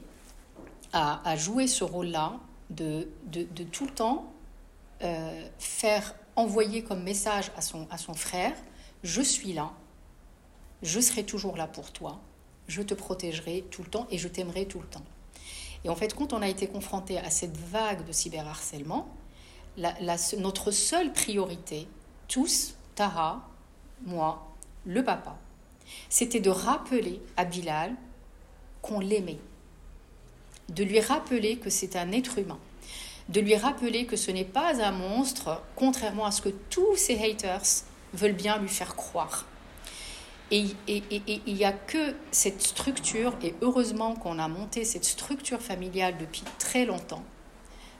[0.93, 2.33] à, jouer ce rôle-là
[2.69, 3.07] de,
[3.71, 4.33] tout le temps
[5.03, 8.53] euh, faire envoyer comme message à son frère,
[9.03, 9.71] je suis là,
[10.81, 12.19] je serai toujours là pour toi,
[12.67, 15.03] je te protégerai tout le temps et je t'aimerai tout le temps.
[15.83, 19.09] Et en fait, quand on a été confronté à cette vague de cyberharcèlement,
[20.37, 21.87] notre seule priorité,
[22.27, 23.49] tous, Tara,
[24.05, 24.53] moi,
[24.85, 25.37] le papa,
[26.09, 27.95] c'était de rappeler à Bilal
[28.81, 29.39] qu'on l'aimait,
[30.69, 32.59] de lui rappeler que c'est un être humain,
[33.29, 37.17] de lui rappeler que ce n'est pas un monstre, contrairement à ce que tous ces
[37.23, 39.45] haters veulent bien lui faire croire.
[40.53, 40.65] Et
[41.47, 46.43] il n'y a que cette structure, et heureusement qu'on a monté cette structure familiale depuis
[46.59, 47.23] très longtemps,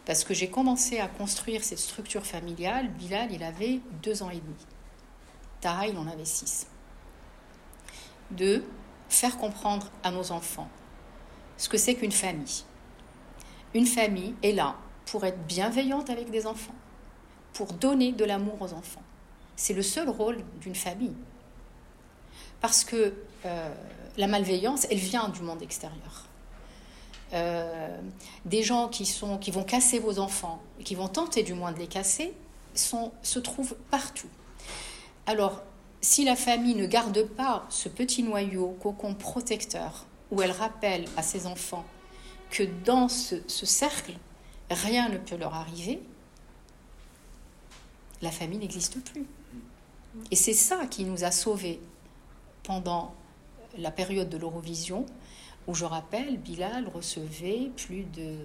[0.05, 4.41] parce que j'ai commencé à construire cette structure familiale, Bilal, il avait deux ans et
[4.41, 4.55] demi.
[5.61, 6.67] Tara, il en avait six.
[8.31, 8.63] De
[9.07, 10.69] faire comprendre à nos enfants
[11.57, 12.63] ce que c'est qu'une famille.
[13.73, 16.75] Une famille est là pour être bienveillante avec des enfants,
[17.53, 19.03] pour donner de l'amour aux enfants.
[19.55, 21.15] C'est le seul rôle d'une famille.
[22.61, 23.13] Parce que
[23.45, 23.73] euh,
[24.17, 26.25] la malveillance, elle vient du monde extérieur.
[27.33, 27.97] Euh,
[28.45, 31.79] des gens qui, sont, qui vont casser vos enfants, qui vont tenter du moins de
[31.79, 32.33] les casser,
[32.73, 34.29] se trouvent partout.
[35.25, 35.61] Alors,
[36.01, 41.23] si la famille ne garde pas ce petit noyau, cocon protecteur, où elle rappelle à
[41.23, 41.85] ses enfants
[42.49, 44.13] que dans ce cercle,
[44.69, 46.01] rien ne peut leur arriver,
[48.21, 49.25] la famille n'existe plus.
[50.29, 51.79] Et c'est ça qui nous a sauvés
[52.63, 53.13] pendant
[53.77, 55.05] la période de l'Eurovision,
[55.67, 58.35] où je rappelle, Bilal recevait plus de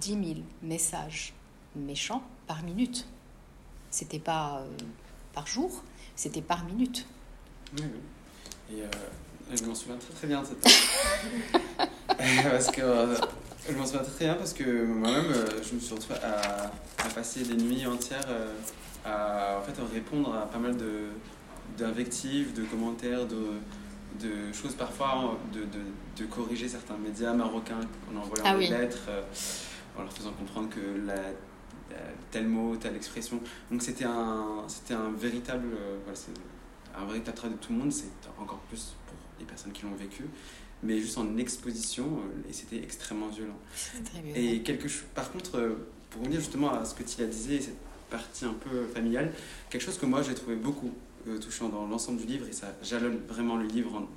[0.00, 0.22] 10 000
[0.62, 1.34] messages
[1.76, 3.06] méchants par minute.
[3.90, 4.76] C'était pas euh,
[5.34, 5.82] par jour,
[6.16, 7.06] c'était par minute.
[7.76, 8.76] Oui, oui.
[8.76, 8.86] Et euh,
[9.54, 10.60] je m'en souviens très très bien de cette
[12.50, 13.16] parce que euh,
[13.68, 16.70] je m'en souviens très, bien parce que moi-même je me suis retrouvé à,
[17.14, 18.28] passer des nuits entières
[19.04, 21.08] à en fait à répondre à pas mal de
[21.76, 23.52] d'invectives, de commentaires, de
[24.20, 25.84] de choses parfois, de, de,
[26.16, 27.78] de, corriger certains médias marocains
[28.10, 28.70] en envoyant ah, des oui.
[28.70, 29.22] lettres, euh,
[29.96, 31.14] en leur faisant comprendre que la,
[32.30, 33.40] tel mot, telle expression.
[33.70, 36.18] Donc c'était un, c'était un véritable, euh, voilà,
[36.96, 38.06] un véritable travail de tout le monde, c'est
[38.38, 40.24] encore plus pour les personnes qui l'ont vécu,
[40.82, 43.58] mais juste en exposition, euh, et c'était extrêmement violent.
[44.34, 47.78] Et quelque chose, par contre, euh, pour revenir justement à ce que Tila disait, cette
[48.10, 49.32] partie un peu familiale,
[49.70, 50.92] quelque chose que moi j'ai trouvé beaucoup
[51.36, 54.08] touchant dans l'ensemble du livre, et ça jalonne vraiment le livre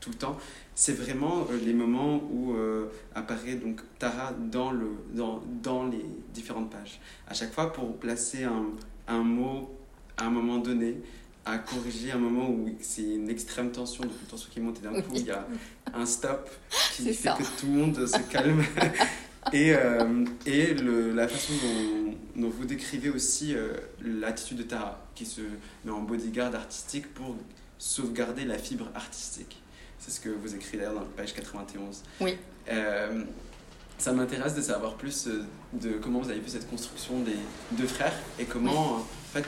[0.00, 0.36] tout le temps.
[0.74, 6.04] C'est vraiment euh, les moments où euh, apparaît donc Tara dans, le, dans, dans les
[6.32, 7.00] différentes pages.
[7.28, 8.64] À chaque fois, pour placer un,
[9.08, 9.70] un mot
[10.16, 11.00] à un moment donné,
[11.44, 14.82] à corriger un moment où c'est une extrême tension, donc une tension qui monte et
[14.82, 15.46] d'un coup il y a
[15.94, 16.50] un stop
[16.94, 17.32] qui fait ça.
[17.32, 18.62] que tout le monde se calme.
[19.52, 23.54] et euh, et le, la façon dont, dont vous décrivez aussi
[24.02, 25.42] l'attitude de Tara, qui se
[25.84, 27.36] met en bodyguard artistique pour
[27.78, 29.60] sauvegarder la fibre artistique.
[29.98, 32.02] C'est ce que vous écrivez d'ailleurs dans la page 91.
[32.22, 32.38] Oui.
[32.70, 33.24] Euh,
[33.98, 37.36] ça m'intéresse de savoir plus euh, de comment vous avez vu cette construction des
[37.72, 39.04] deux frères et comment, en
[39.34, 39.46] fait,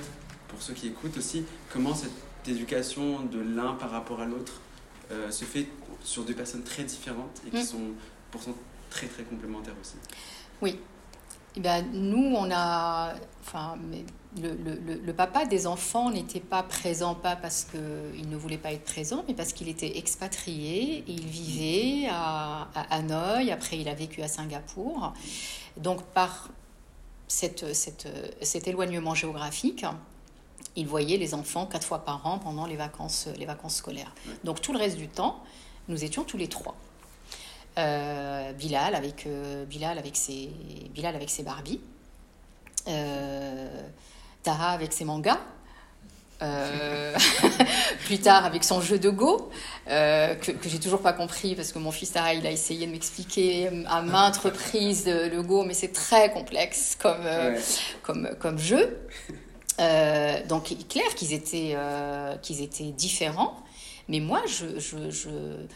[0.48, 2.11] pour ceux qui écoutent aussi, comment cette
[2.46, 4.61] éducation de l'un par rapport à l'autre
[5.11, 5.68] euh, se fait
[6.04, 7.66] sur deux personnes très différentes et qui Mm.
[7.66, 7.87] sont
[8.30, 8.54] pourtant
[8.90, 9.94] très très complémentaires aussi.
[11.57, 13.12] Eh ben, nous, on a.
[13.45, 14.05] Enfin, mais
[14.41, 18.73] le, le- le- papa des enfants n'était pas présent, pas parce qu'il ne voulait pas
[18.73, 21.05] être présent, mais parce qu'il était expatrié.
[21.07, 25.12] Il vivait à, à Hanoï, après il a vécu à Singapour.
[25.77, 26.49] Donc, par
[27.29, 28.09] cette, cette-
[28.41, 29.85] cet éloignement géographique,
[30.77, 34.15] il voyait les enfants quatre fois par an pendant les vacances, les vacances scolaires.
[34.45, 35.43] Donc, tout le reste du temps,
[35.88, 36.75] nous étions tous les trois.
[37.78, 40.50] Euh, Bilal avec euh, Bilal avec ses
[40.94, 41.80] Bilal avec ses Barbies,
[42.88, 43.66] euh,
[44.42, 45.38] Tara avec ses mangas,
[46.42, 47.16] euh,
[48.04, 49.50] plus tard avec son jeu de Go
[49.88, 52.87] euh, que, que j'ai toujours pas compris parce que mon fils Tara il a essayé
[52.87, 57.61] de m'expliquer à maintes reprises le, Go mais c'est très complexe comme euh, Ouais.
[58.02, 58.98] comme, comme jeu.
[60.48, 61.74] Donc, il est clair qu'ils étaient,
[62.42, 63.56] qu'ils étaient différents.
[64.08, 65.66] Mais moi, je, je, je-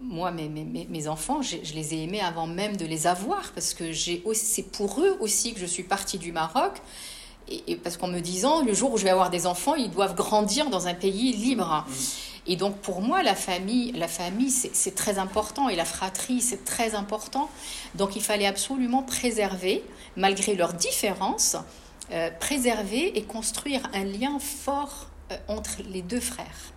[0.00, 3.74] moi mes, mes, mes- enfants, je les ai aimés avant même de les avoir parce
[3.74, 6.80] que j'ai c'est pour eux aussi que je suis partie du Maroc.
[7.50, 9.90] Et, et parce qu'en me disant, le jour où je vais avoir des enfants, ils
[9.90, 11.86] doivent grandir dans un pays libre.
[12.46, 16.40] Et donc pour moi, la famille, la famille, c'est c'est très important et la fratrie,
[16.40, 17.48] c'est très important.
[17.94, 19.84] Donc il fallait absolument préserver,
[20.16, 21.56] malgré leurs différences,
[22.12, 26.72] euh, préserver et construire un lien fort euh, entre les deux frères.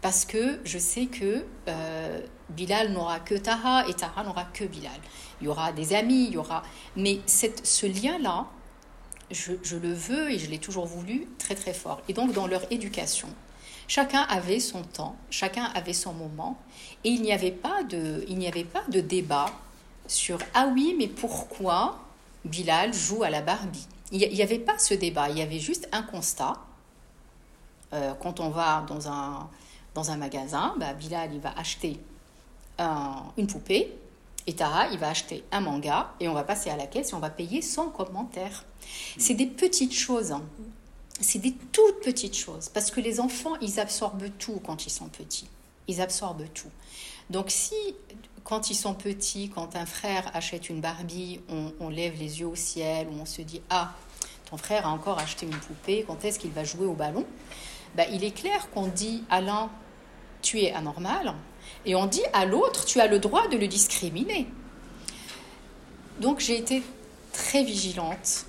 [0.00, 2.20] Parce que je sais que euh,
[2.50, 5.00] Bilal n'aura que Taha et Taha n'aura que Bilal.
[5.40, 6.62] Il y aura des amis, il y aura.
[6.96, 8.46] Mais cette, ce lien-là,
[9.30, 12.00] je, je le veux et je l'ai toujours voulu très très fort.
[12.08, 13.28] Et donc dans leur éducation,
[13.88, 16.58] chacun avait son temps, chacun avait son moment,
[17.04, 19.46] et il n'y avait pas de, il n'y avait pas de débat
[20.06, 21.98] sur ah oui mais pourquoi
[22.44, 23.86] Bilal joue à la Barbie?
[24.12, 26.54] Il n'y avait pas ce débat, il y avait juste un constat.
[27.92, 29.48] Euh, quand on va dans un,
[29.94, 32.00] dans un magasin, bah, Bilal il va acheter
[32.78, 33.92] un- une poupée
[34.46, 37.14] et Tara il va acheter un manga et on va passer à la caisse et
[37.14, 38.64] on va payer sans commentaire.
[39.18, 40.32] C'est des petites choses.
[40.32, 40.42] hein.
[41.20, 45.08] C'est des toutes petites choses parce que les enfants ils absorbent tout quand ils sont
[45.08, 45.48] petits.
[45.88, 46.70] Ils absorbent tout.
[47.30, 47.74] Donc si
[48.42, 52.46] quand ils sont petits, quand un frère achète une Barbie, on, on lève les yeux
[52.48, 53.92] au ciel ou on se dit ah
[54.50, 57.24] ton frère a encore acheté une poupée, quand est-ce qu'il va jouer au ballon?
[57.94, 59.70] Ben, Il est clair qu'on dit l'un
[60.42, 61.32] tu es anormal
[61.86, 64.46] et on dit à l'autre tu as le droit de le discriminer.
[66.20, 66.82] Donc j'ai été
[67.32, 68.46] très vigilante.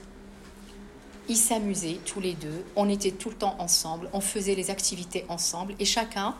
[1.27, 5.25] Ils s'amusaient tous les deux, on était tout le temps ensemble, on faisait les activités
[5.27, 6.35] ensemble et chacun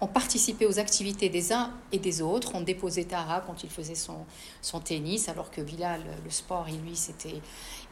[0.00, 2.52] on participait aux activités des uns et des autres.
[2.54, 6.94] On déposait Tara quand il faisait son, tennis, alors que Bilal, le sport, et lui,
[6.94, 7.40] c'était...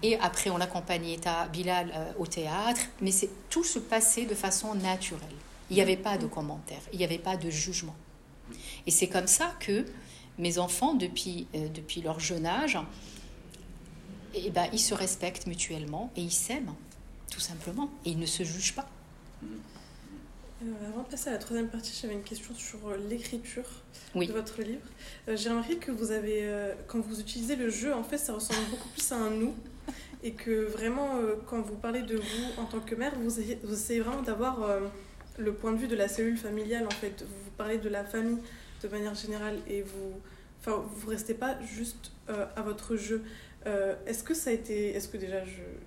[0.02, 1.18] Et après, on accompagnait
[1.52, 2.82] Bilal euh, au théâtre.
[3.00, 3.12] Mais
[3.48, 5.20] tout se passait de façon naturelle.
[5.70, 7.94] Il n'y avait pas de commentaires, il n'y avait pas de jugement.
[8.86, 9.84] Et c'est comme ça que
[10.38, 12.78] mes enfants, depuis, euh, depuis leur jeune âge,
[14.34, 16.74] eh ben, ils se respectent mutuellement et ils s'aiment,
[17.30, 17.90] tout simplement.
[18.04, 18.88] Et ils ne se jugent pas.
[20.62, 23.64] Euh, avant de passer à la troisième partie, j'avais une question sur euh, l'écriture
[24.14, 24.28] Oui.
[24.28, 24.86] de votre livre.
[25.28, 28.60] Euh, J'ai remarqué que vous avez, quand vous utilisez le jeu, en fait, ça ressemble
[28.70, 29.54] beaucoup plus à un nous.
[30.24, 33.58] Et que vraiment, euh, quand vous parlez de vous en tant que mère, vous, essayez-
[33.64, 34.86] vous essayez vraiment d'avoir euh,
[35.42, 37.22] le point de vue de la cellule familiale, en fait.
[37.22, 38.38] Vous parlez de la famille
[38.82, 40.12] de manière générale et vous,
[40.60, 43.22] enfin, vous restez pas juste euh, à votre jeu.
[43.66, 45.40] Euh, est-ce que ça a été, est-ce que déjà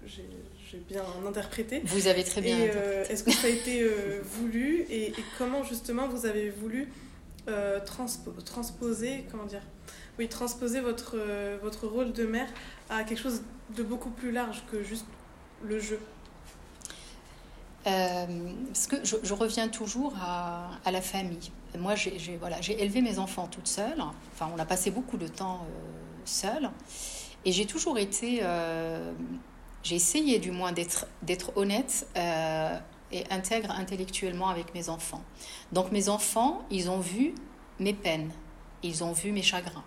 [0.08, 4.86] j'ai bien interprété Vous avez très bien euh, est-ce que ça a été euh, voulu
[4.90, 6.88] et, et comment justement vous avez voulu
[7.86, 9.62] transpo- transposer, comment dire,
[10.18, 11.18] oui, transposer votre,
[11.62, 12.48] votre rôle de mère
[12.90, 13.42] à quelque chose
[13.76, 15.06] de beaucoup plus large que juste
[15.64, 16.00] le jeu?
[17.88, 18.26] Euh,
[18.68, 21.52] parce que je, reviens toujours à, la famille.
[21.78, 24.02] Moi, j'ai voilà, élevé mes enfants toute seule.
[24.34, 26.70] Enfin, on a passé beaucoup de temps euh, seul.
[27.46, 28.40] Et j'ai toujours été.
[28.42, 29.14] euh,
[29.84, 32.76] j'ai essayé, du moins, d'être d'être honnête euh,
[33.12, 35.22] et intègre intellectuellement avec mes enfants.
[35.72, 37.36] Donc mes enfants, ils ont vu
[37.80, 38.32] mes peines,
[38.82, 39.84] ils ont vu mes chagrins,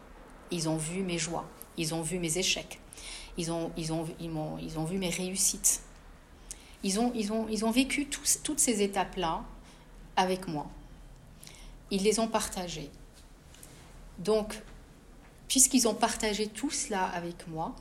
[0.53, 1.46] ils ont vu mes joies,
[1.76, 2.78] ils ont vu mes échecs,
[3.36, 5.82] ils ont, ils ont, ils ont, ils ont vu mes réussites.
[6.83, 9.45] Ils ont, ils ont, ils ont vécu toutes ces étapes-là
[10.16, 10.68] avec moi.
[11.91, 12.91] Ils les ont partagées.
[14.18, 14.61] Donc,
[15.49, 17.74] puisqu'ils ont partagé tout cela avec moi,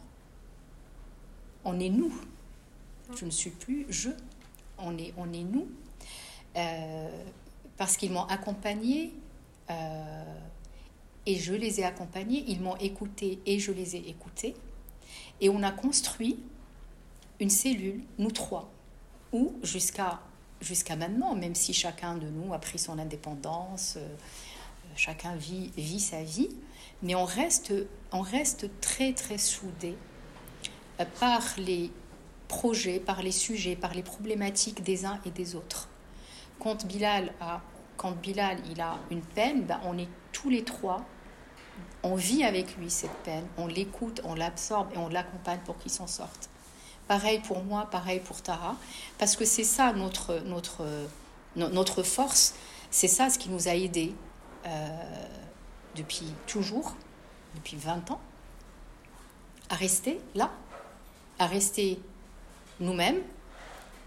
[1.65, 2.13] on est nous.
[3.15, 4.09] Je ne suis plus je,
[4.77, 5.67] on est, on est nous.
[6.55, 7.23] Euh,
[7.77, 9.13] parce qu'ils m'ont accompagné
[9.69, 10.23] euh,
[11.25, 14.55] et je les ai accompagnés, ils m'ont écouté et je les ai écoutés.
[15.39, 16.39] Et on a construit
[17.39, 18.71] une cellule, nous trois,
[19.33, 20.19] où jusqu'à
[20.61, 24.07] jusqu'à maintenant, même si chacun de nous a pris son indépendance, euh,
[24.95, 26.49] chacun vit, sa vie,
[27.03, 27.73] mais on reste,
[28.11, 29.95] on reste très très soudés
[31.19, 31.91] par les
[32.47, 35.89] projets, par les sujets, par les problématiques des uns et des autres.
[36.59, 37.61] Quand Bilal a,
[37.97, 41.05] quand Bilal il a une peine, ben on est tous les trois,
[42.01, 45.91] on vit avec lui cette peine, on l'écoute, on l'absorbe et on l'accompagne pour qu'il
[45.91, 46.49] s'en sorte.
[47.07, 48.75] Pareil pour moi, pareil pour Tara,
[49.17, 50.85] parce que c'est ça notre, notre,
[51.55, 52.55] notre force,
[52.91, 54.13] c'est ça ce qui nous a aidés
[54.65, 54.87] euh,
[55.95, 56.95] depuis toujours,
[57.55, 58.19] depuis 20 ans,
[59.69, 60.51] à rester là,
[61.39, 61.99] à rester
[62.79, 63.21] nous-mêmes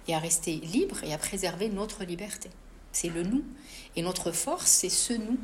[0.08, 2.50] et à rester libres et à préserver notre liberté.
[2.92, 3.44] C'est le nous.
[3.96, 5.38] Et notre force, c'est ce nous.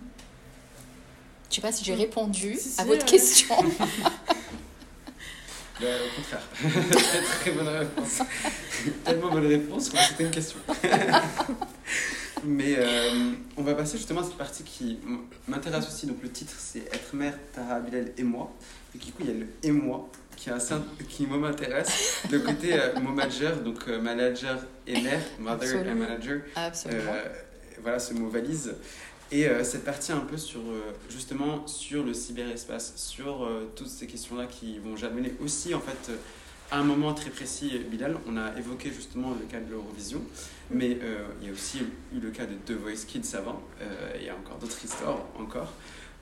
[1.45, 2.01] Je ne sais pas si j'ai mm.
[2.01, 3.57] répondu à votre question.
[5.81, 6.43] Ben, au contraire.
[7.41, 8.23] très bonne réponse.
[9.05, 10.59] Tellement bonne réponse que c'était une question.
[12.45, 14.99] Mais euh, on va passer justement à cette partie qui
[15.49, 16.07] m'intéresse aussi.
[16.07, 18.53] Donc le titre c'est Être mère, Tara, Bilal et moi.
[18.95, 20.51] Et du coup il y a le et moi qui,
[21.09, 22.23] qui moi m'intéresse.
[22.31, 26.41] Le côté euh, manager, donc euh, manager et mère, mother et manager.
[26.55, 27.13] Absolument.
[27.83, 28.75] voilà ce mot valise.
[29.33, 30.61] Et cette partie un peu sur
[31.11, 36.13] justement sur le cyberespace, sur toutes ces questions-là qui vont jalonner aussi en fait
[36.71, 40.21] à un moment très précis, Bilal, on a évoqué justement le cas de l'Eurovision,
[40.71, 41.79] mais euh, il y a aussi
[42.13, 45.21] eu le cas de The Voice Kids avant, euh, il y a encore d'autres histoires
[45.39, 45.73] encore.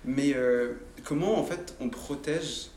[0.05, 0.75] Mais euh,
[1.05, 2.69] comment en fait on protège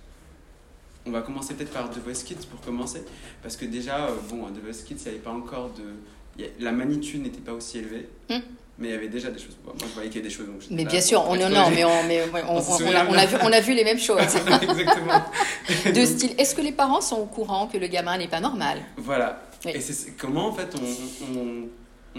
[1.05, 3.03] On va commencer peut-être par The Voice Kids pour commencer,
[3.43, 6.43] parce que déjà, bon, The Voice Kids, il n'y avait pas encore de.
[6.59, 8.07] La magnitude n'était pas aussi élevée.
[8.29, 9.57] Hmm mais il y avait déjà des choses.
[9.63, 10.45] moi, je voyais qu'il y avait des choses.
[10.45, 13.51] Donc mais bien sûr, on, non, mais, on, mais on, on, a, a, vu, on
[13.51, 14.19] a vu les mêmes choses.
[14.61, 15.23] Exactement.
[15.85, 18.79] De style, est-ce que les parents sont au courant que le gamin n'est pas normal?
[18.97, 19.41] Voilà.
[19.65, 20.75] Et c'est comment, en fait,
[21.35, 21.69] on,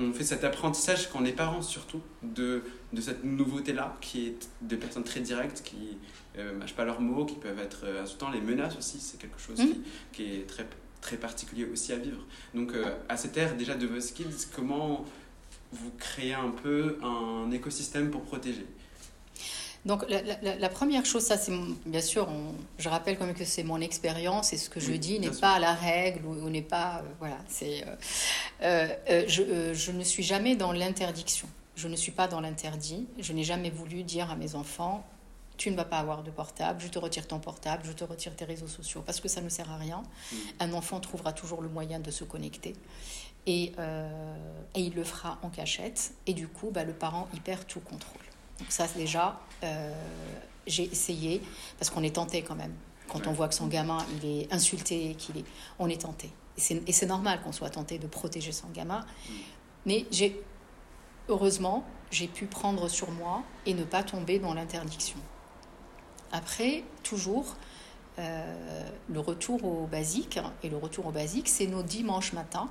[0.00, 4.74] on, fait cet apprentissage quand les parents, surtout, de, de cette nouveauté-là, qui est de
[4.74, 5.98] personnes très directes, qui
[6.36, 8.30] ne euh, mâchent pas leurs mots, qui peuvent être euh, insultants.
[8.30, 9.66] Les menaces aussi, c'est quelque chose mmh.
[9.66, 9.82] qui,
[10.12, 10.66] qui, est très,
[11.00, 12.24] très particulier aussi à vivre.
[12.54, 15.04] Donc, euh, à cette ère déjà de vos Kids, comment
[15.72, 18.66] vous créez un peu un écosystème pour protéger
[19.84, 21.52] donc la, première chose, ça c'est
[21.86, 22.28] bien sûr,
[22.78, 25.58] je rappelle quand même que c'est mon expérience et ce que je dis n'est pas
[25.58, 27.84] la règle ou, n'est pas, euh, voilà, c'est,
[28.62, 31.48] euh, euh, je, je, ne suis jamais dans l'interdiction.
[31.76, 33.06] Je ne suis pas dans l'interdit.
[33.20, 35.06] Je n'ai jamais voulu dire à mes enfants,
[35.58, 38.34] tu ne vas pas avoir de portable, je te retire ton portable, je te retire
[38.34, 40.02] tes réseaux sociaux, parce que ça ne sert à rien.
[40.60, 42.74] Un enfant trouvera toujours le moyen de se connecter.
[43.46, 44.36] Euh,
[44.74, 46.12] et, il le fera en cachette.
[46.26, 48.20] Et du coup, bah, le parent y perd tout contrôle.
[48.58, 49.92] Donc ça, déjà, euh,
[50.66, 51.40] j'ai essayé,
[51.78, 52.74] parce qu'on est tenté quand même.
[53.08, 55.44] Quand on voit que son gamin, il est insulté, qu'il est...
[55.78, 56.30] on est tenté.
[56.58, 59.06] Et c'est normal qu'on soit tenté de protéger son gamin.
[59.86, 60.42] Mais j'ai,
[61.28, 65.18] heureusement, j'ai pu prendre sur moi et ne pas tomber dans l'interdiction.
[66.32, 67.54] Après, toujours,
[68.18, 72.68] euh, le retour au basique, et le retour au basique, c'est nos dimanches matins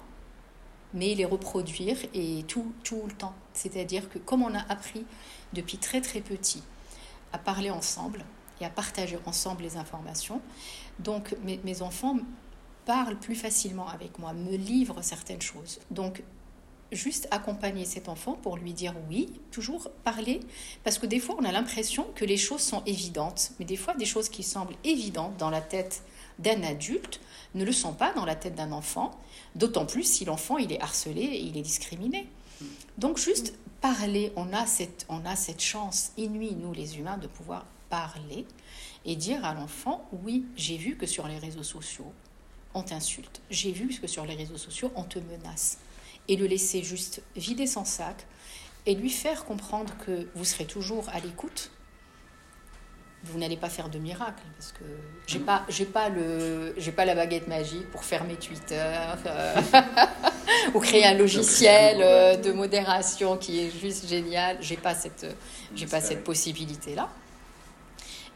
[0.93, 3.35] mais les reproduire et tout, tout le temps.
[3.53, 5.05] C'est-à-dire que comme on a appris
[5.53, 6.63] depuis très très petit
[7.33, 8.23] à parler ensemble
[8.61, 10.41] et à partager ensemble les informations,
[10.99, 12.17] donc mes, mes enfants
[12.85, 15.79] parlent plus facilement avec moi, me livrent certaines choses.
[15.91, 16.23] Donc
[16.91, 20.39] juste accompagner cet enfant pour lui dire oui, toujours parler,
[20.83, 23.93] parce que des fois on a l'impression que les choses sont évidentes, mais des fois
[23.95, 26.03] des choses qui semblent évidentes dans la tête
[26.39, 27.19] d'un adulte
[27.55, 29.11] ne le sont pas dans la tête d'un enfant,
[29.57, 32.29] d'autant plus si l'enfant il est harcelé et il est discriminé.
[32.97, 37.27] Donc juste parler, on a cette, on a cette chance inouïe, nous les humains, de
[37.27, 38.45] pouvoir parler
[39.05, 42.11] et dire à l'enfant, oui, j'ai vu que sur les réseaux sociaux,
[42.73, 45.79] on t'insulte, j'ai vu que sur les réseaux sociaux, on te menace.
[46.27, 48.25] Et le laisser juste vider son sac
[48.85, 51.71] et lui faire comprendre que vous serez toujours à l'écoute
[53.23, 54.83] vous n'allez pas faire de miracle parce que
[55.25, 58.93] j'ai pas j'ai pas le j'ai pas la baguette magique pour fermer Twitter
[59.25, 59.61] euh,
[60.73, 64.57] ou créer un logiciel euh, de modération qui est juste génial.
[64.61, 65.25] J'ai pas cette,
[65.75, 67.09] j'ai pas cette possibilité là.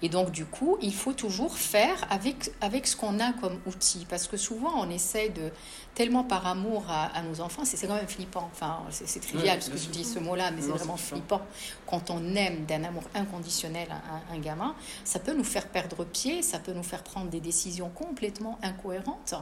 [0.02, 4.06] Et donc, du coup, il faut toujours faire avec, avec ce qu'on a comme outil.
[4.10, 5.52] Parce que souvent, on essaye de,
[5.94, 8.50] tellement par amour à, nos enfants, c'est quand même flippant.
[8.52, 11.42] Enfin, c'est trivial ce que je dis ce mot-là, mais c'est vraiment flippant.
[11.86, 16.42] Quand on aime d'un amour inconditionnel un, un, gamin, ça peut nous faire perdre pied,
[16.42, 19.36] ça peut nous faire prendre des décisions complètement incohérentes.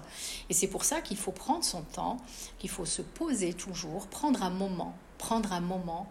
[0.49, 2.18] Et c'est pour ça qu'il faut prendre son temps,
[2.57, 6.07] qu'il faut se poser toujours, prendre un moment, prendre un moment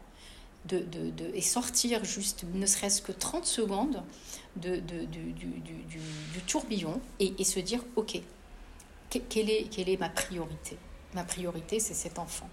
[0.65, 4.03] de, de, de, et sortir juste ne serait-ce que 30 secondes
[4.57, 8.21] de, du, du, du, tourbillon et, et, se dire, OK,
[9.11, 10.77] quelle est, quelle est ma priorité?
[11.15, 12.49] Ma priorité, c'est cet enfant.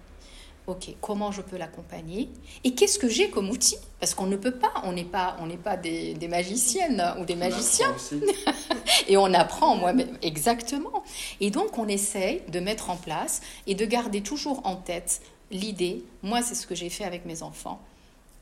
[0.67, 2.29] Ok, comment je peux l'accompagner?
[2.63, 3.77] Et qu'est-ce que j'ai comme outil?
[3.99, 7.25] Parce qu'on ne peut pas, on n'est pas, on n'est pas des, des, magiciennes ou
[7.25, 7.95] des magiciens.
[9.07, 11.03] et on apprend moi-même, exactement.
[11.39, 16.03] Et donc on essaye de mettre en place et de garder toujours en tête l'idée.
[16.23, 17.79] Moi, c'est ce que j'ai fait avec mes enfants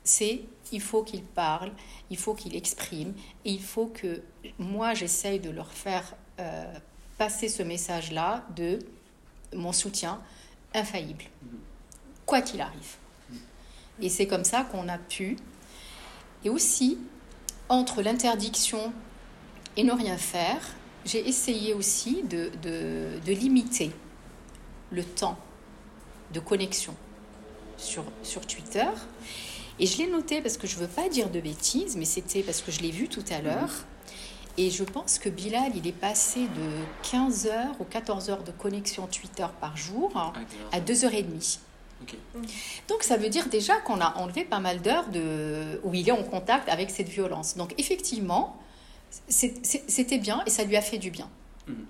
[0.04, 0.42] c'est
[0.72, 1.72] il faut qu'ils parlent,
[2.10, 4.22] il faut qu'ils expriment, et il faut que
[4.58, 6.72] moi j'essaye de leur faire euh,
[7.18, 8.78] passer ce message-là de
[9.54, 10.20] mon soutien
[10.74, 11.24] infaillible,
[12.26, 12.96] quoi qu'il arrive.
[14.00, 15.36] Et c'est comme ça qu'on a pu,
[16.44, 16.98] et aussi
[17.68, 18.92] entre l'interdiction
[19.76, 20.60] et ne rien faire,
[21.04, 23.90] j'ai essayé aussi de, de, limiter
[24.90, 25.38] le temps
[26.32, 26.94] de connexion
[27.76, 28.86] sur, sur Twitter
[29.78, 32.42] et je l'ai noté parce que je ne veux pas dire de bêtises, mais c'était
[32.42, 33.68] parce que je l'ai vu tout à l'heure.
[33.68, 33.84] Mhm.
[34.56, 38.52] Et je pense que Bilal, il est passé de 15 heures ou 14 heures de
[38.52, 40.32] connexion Twitter par jour ah,
[40.70, 41.58] à 2h30.
[42.86, 45.80] Donc ça veut dire déjà qu'on a enlevé pas mal d'heures de...
[45.82, 47.56] où il est en contact avec cette violence.
[47.56, 48.56] Donc effectivement,
[49.28, 51.28] c'était bien et ça lui a fait du bien.
[51.66, 51.86] Mhm.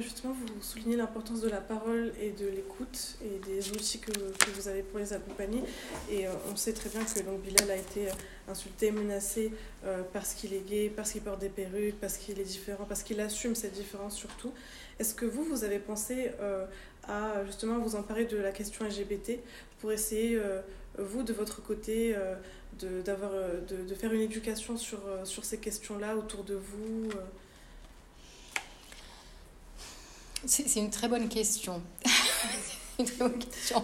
[0.00, 4.10] Justement, vous soulignez l'importance de la parole et de l'écoute et des outils que,
[4.54, 5.62] vous avez pour les accompagner.
[6.10, 8.12] Et euh, on sait très bien que donc, Bilal a été euh,
[8.48, 9.52] insulté, menacé
[9.84, 13.02] euh, parce qu'il est gay, parce qu'il porte des perruques, parce qu'il est différent, parce
[13.02, 14.52] qu'il assume cette différence surtout.
[14.98, 16.30] Est-ce que vous, vous avez pensé
[17.08, 19.40] à justement vous emparer de la question LGBT
[19.80, 20.40] pour essayer,
[20.98, 22.14] vous, de votre côté,
[22.78, 27.10] de, de, de, faire une éducation sur, sur ces questions-là autour de vous
[30.46, 31.82] C'est une très bonne question.
[32.98, 33.82] une très bonne question.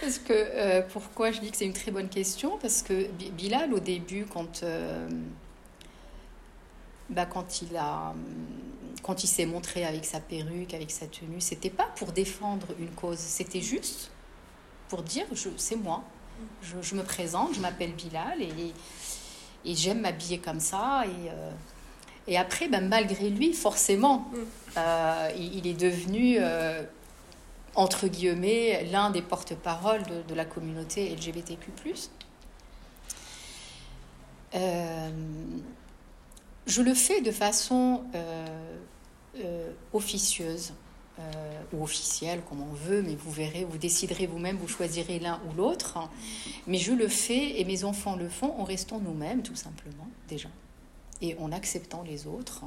[0.00, 2.58] Parce que, euh, pourquoi je dis que c'est une très bonne question?
[2.58, 5.08] Parce que Bilal, au début, quand, euh,
[7.08, 8.14] bah, quand il a
[9.02, 12.90] quand il s'est montré avec sa perruque, avec sa tenue, c'était pas pour défendre une
[12.90, 14.12] cause, c'était juste
[14.88, 15.26] pour dire
[15.56, 16.04] c'est moi.
[16.62, 18.72] Je, je, me présente, je m'appelle Bilal et,
[19.64, 21.04] et j'aime m'habiller comme ça.
[21.06, 21.50] Et, euh,
[22.26, 24.36] et après, ben, malgré lui, forcément, mm.
[24.76, 26.82] euh, il, est devenu, euh,
[27.74, 31.70] entre guillemets, l'un des porte-parole de, la communauté LGBTQ.
[34.54, 35.10] Euh,
[36.66, 38.02] je le fais de façon
[39.92, 40.74] officieuse
[41.72, 45.56] ou officielle, comme on veut, mais vous verrez, vous déciderez vous-même, vous choisirez l'un ou
[45.56, 45.98] l'autre.
[46.66, 50.48] Mais je le fais et mes enfants le font en restant nous-mêmes, tout simplement, déjà
[51.22, 52.64] et en acceptant les autres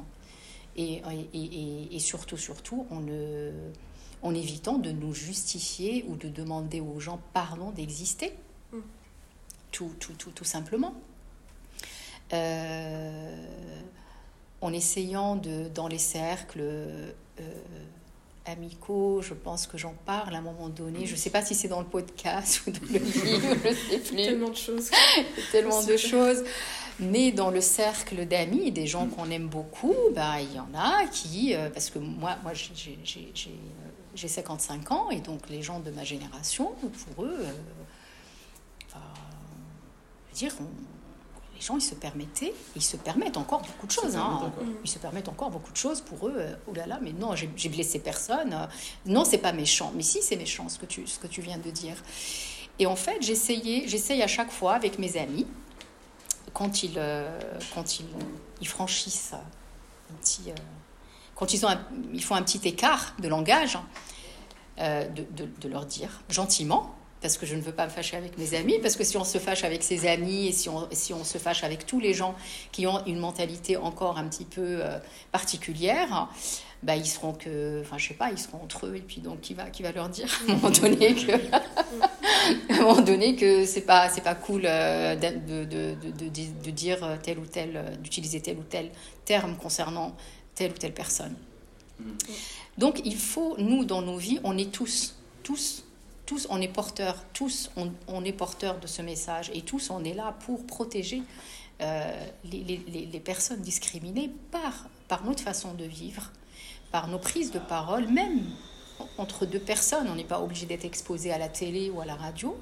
[0.76, 1.02] et,
[1.32, 3.52] et, et, surtout, surtout en, ne,
[4.22, 8.32] en évitant de nous justifier ou de demander aux gens pardon d'exister.
[8.72, 8.78] Mm.
[9.72, 10.94] Tout, tout, tout, tout, simplement.
[12.32, 13.46] Euh,
[14.60, 17.12] en essayant de, dans les cercles euh,
[18.46, 21.06] amicaux, je pense que j'en parle à un moment donné.
[21.06, 23.74] Je ne sais pas si c'est dans le podcast ou dans le livre, je ne
[23.74, 24.16] sais plus.
[24.16, 24.90] Tellement de choses.
[25.52, 26.44] Tellement de choses.
[26.98, 31.06] Mais dans le cercle d'amis, des gens qu'on aime beaucoup, bah, il y en a
[31.06, 36.04] qui, euh, parce que moi, moi j'ai 55 ans, et donc les gens de ma
[36.04, 37.52] génération, pour eux, euh,
[40.36, 40.56] je veux dire,
[41.56, 44.16] les gens, ils se permettaient, ils se permettent encore beaucoup de choses.
[44.16, 44.52] Hein.
[44.84, 46.34] Ils se permettent encore beaucoup de choses pour eux.
[46.36, 48.68] Euh, oh là là, mais non, j'ai blessé personne.
[49.06, 49.92] Non, c'est pas méchant.
[49.94, 51.96] Mais si, c'est méchant ce que, tu, ce que tu viens de dire.
[52.78, 55.46] Et en fait, j'essaye à chaque fois avec mes amis,
[56.52, 57.38] quand ils, euh,
[57.74, 58.06] quand ils,
[58.60, 60.54] ils franchissent un petit, euh,
[61.34, 61.70] quand ils, ont
[62.12, 63.78] ils font un petit écart de langage,
[64.78, 66.94] euh, de, de, de, leur dire gentiment,
[67.26, 69.24] parce que je ne veux pas me fâcher avec mes amis, parce que si on
[69.24, 72.14] se fâche avec ses amis et si on, si on se fâche avec tous les
[72.14, 72.36] gens
[72.70, 74.80] qui ont une mentalité encore un petit peu
[75.32, 76.28] particulière,
[76.84, 79.40] bah, ils seront que, enfin, je sais pas, ils seront entre eux, et puis donc,
[79.40, 81.62] qui va, qui va leur dire à un moment donné que, à
[82.70, 87.18] un moment donné que c'est pas, c'est pas cool euh, de, de, de, de, dire
[87.24, 88.90] tel ou tel, d'utiliser tel ou tel
[89.24, 90.14] terme concernant
[90.54, 91.34] telle ou telle personne.
[91.98, 92.04] Mm.
[92.78, 95.85] Donc il faut, nous, dans nos vies, on est tous, tous,
[96.26, 100.12] tous, on est porteurs, tous, on, est porteurs de ce message et tous, on est
[100.12, 101.22] là pour protéger
[101.80, 106.32] euh, les, personnes discriminées par, par notre façon de vivre,
[106.90, 108.42] par nos prises de parole, même
[109.18, 110.08] entre deux personnes.
[110.10, 112.58] On n'est pas obligé d'être exposé à la télé ou à la radio,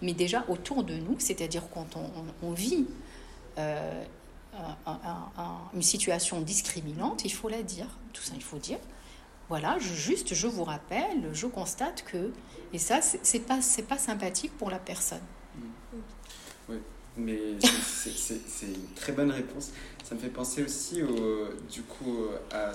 [0.00, 1.96] mais déjà autour de nous, c'est-à-dire quand
[2.42, 2.86] on, vit
[3.58, 4.04] euh,
[5.74, 8.78] une situation discriminante, il faut la dire, tout ça il faut dire.
[9.48, 12.32] Voilà, juste je vous rappelle, je constate que,
[12.72, 15.22] et ça c'est pas, pas sympathique pour la personne.
[16.68, 16.76] Oui,
[17.16, 19.72] mais c'est une très bonne réponse.
[20.04, 22.72] Ça me fait penser aussi au, du coup à,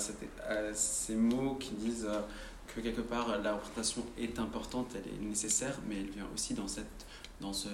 [0.74, 2.22] ces mots qui disent euh,
[2.68, 6.68] que quelque part la représentation est importante, elle est nécessaire, mais elle vient aussi dans
[6.68, 7.06] cette,
[7.40, 7.70] dans ce,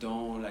[0.00, 0.50] dans la,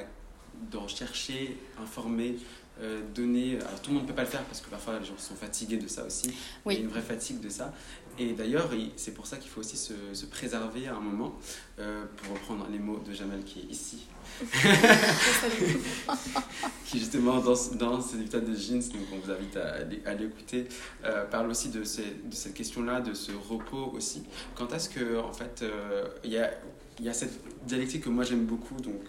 [0.72, 2.38] dans chercher, informer,
[2.82, 3.57] euh, donner.
[3.67, 5.36] Alors tout le monde ne peut pas le faire parce que parfois les gens sont
[5.36, 6.34] fatigués de ça aussi.
[6.65, 7.73] Il y a une vraie fatigue de ça.
[8.19, 11.36] Et d'ailleurs, c'est pour ça qu'il faut aussi se, se, préserver à un moment,
[11.78, 14.07] euh, pour reprendre les mots de Jamal qui est ici.
[16.86, 19.75] qui justement dans, dans ces épisodes de Jeans, donc on vous invite à,
[20.09, 20.67] à l'écouter,
[21.05, 24.23] euh, parle aussi de, ces, de cette question-là, de ce repos aussi.
[24.55, 25.63] Quand est-ce que en fait
[26.23, 26.49] il y a
[26.99, 29.03] il y a cette dialectique que moi j'aime beaucoup, donc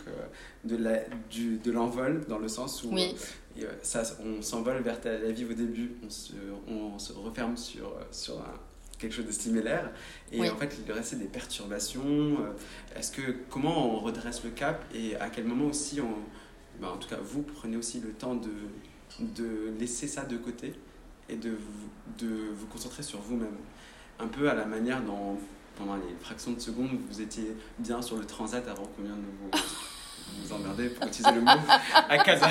[0.64, 2.94] de la, du, de l'envol, dans le sens où
[3.82, 6.32] ça, on s'envole vers la vie au début, on se,
[6.68, 8.54] on se referme sur, sur un,
[8.98, 9.90] quelque chose de similaire.
[10.32, 12.02] Et en fait, il reste des perturbations.
[12.04, 16.14] Euh, est-ce que, comment on redresse le cap et à quel moment aussi, on,
[16.80, 18.50] ben, en tout cas, vous prenez aussi le temps de,
[19.20, 20.74] de laisser ça de côté
[21.28, 21.56] et de,
[22.18, 23.56] de vous concentrer sur vous-même?
[24.18, 25.38] Un peu à la manière dont,
[25.78, 29.56] pendant les fractions de secondes, vous étiez bien sur le transat avant qu'on vienne de
[29.56, 29.62] vous,
[30.42, 31.50] vous emmerder, pour utiliser le mot,
[32.08, 32.50] à Casa.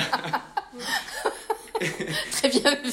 [2.32, 2.90] Très bien vu.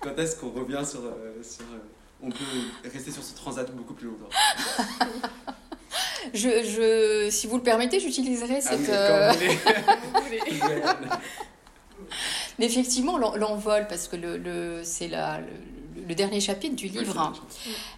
[0.00, 1.78] Quand est-ce qu'on revient sur, euh, sur euh,
[2.22, 2.44] on peut
[2.84, 4.28] rester sur ce transat beaucoup plus longtemps?
[6.34, 8.88] Je, je, si vous le permettez, j'utiliserai ah, cette.
[8.88, 9.32] Euh,
[12.58, 15.16] mais effectivement, l'envol, parce que le, le c'est le,
[16.06, 17.32] le, dernier chapitre du livre.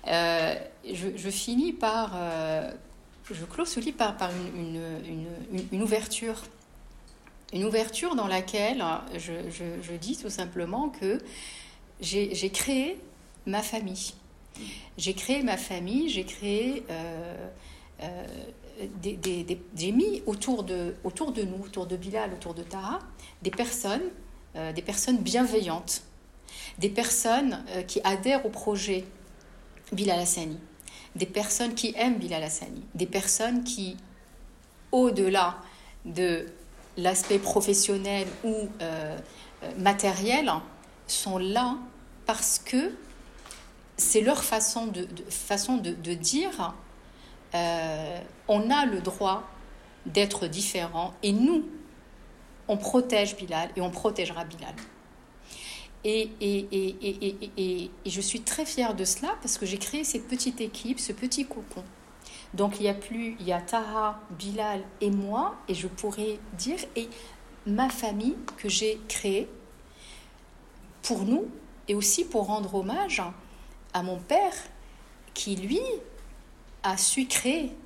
[0.06, 0.54] Euh,
[0.92, 2.16] je, je, finis par.
[3.30, 6.42] je clôt ce livre par, par une, une, une, une, ouverture.
[7.52, 8.84] Une ouverture dans laquelle
[9.14, 11.18] je, je dis tout simplement que
[12.00, 12.96] j'ai créé
[13.46, 14.14] ma famille.
[14.98, 16.84] J'ai créé ma famille, j'ai créé.
[16.90, 17.48] Euh,
[18.02, 18.26] euh,
[19.02, 23.00] des, j'ai mis autour de, autour de nous, autour de Bilal, autour de Tara,
[23.42, 24.08] des personnes,
[24.56, 26.02] euh, des personnes bienveillantes,
[26.80, 29.04] des personnes qui adhèrent au projet
[29.92, 30.58] Bilal Hassani,
[31.14, 33.96] des personnes qui aiment Bilal Hassani, des personnes qui,
[34.90, 35.58] au-delà
[36.04, 36.46] de
[36.96, 38.68] l'aspect professionnel ou
[39.78, 40.50] matériel,
[41.06, 41.76] sont là
[42.26, 42.92] parce que
[44.00, 46.74] c'est leur façon de, dire
[47.54, 49.44] euh, on a le droit
[50.06, 51.68] d'être différent et nous,
[52.66, 54.74] on protège Bilal et on protégera Bilal.
[56.04, 60.28] Et, et, et, et, je suis très fière de cela parce que j'ai créé cette
[60.28, 61.84] petite équipe, ce petit cocon.
[62.54, 66.38] Donc il y a plus, il y a Tara, Bilal et moi, et je pourrais
[66.54, 67.08] dire, et
[67.66, 69.48] ma famille que j'ai créée
[71.02, 71.48] pour nous,
[71.86, 73.22] et aussi pour rendre hommage
[73.92, 74.54] à mon père
[75.34, 75.80] qui, lui,
[76.82, 77.76] a su créer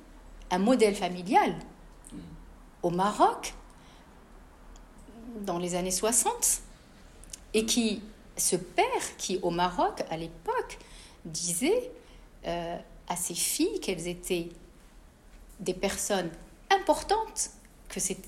[0.51, 1.55] un modèle familial
[2.81, 3.53] au Maroc
[5.41, 6.61] dans les années 60
[7.55, 8.01] et qui,
[8.37, 10.77] ce père qui au Maroc à l'époque
[11.23, 11.89] disait
[12.45, 12.77] euh,
[13.07, 14.49] à ses filles qu'elles étaient
[15.61, 16.29] des personnes
[16.69, 17.51] importantes,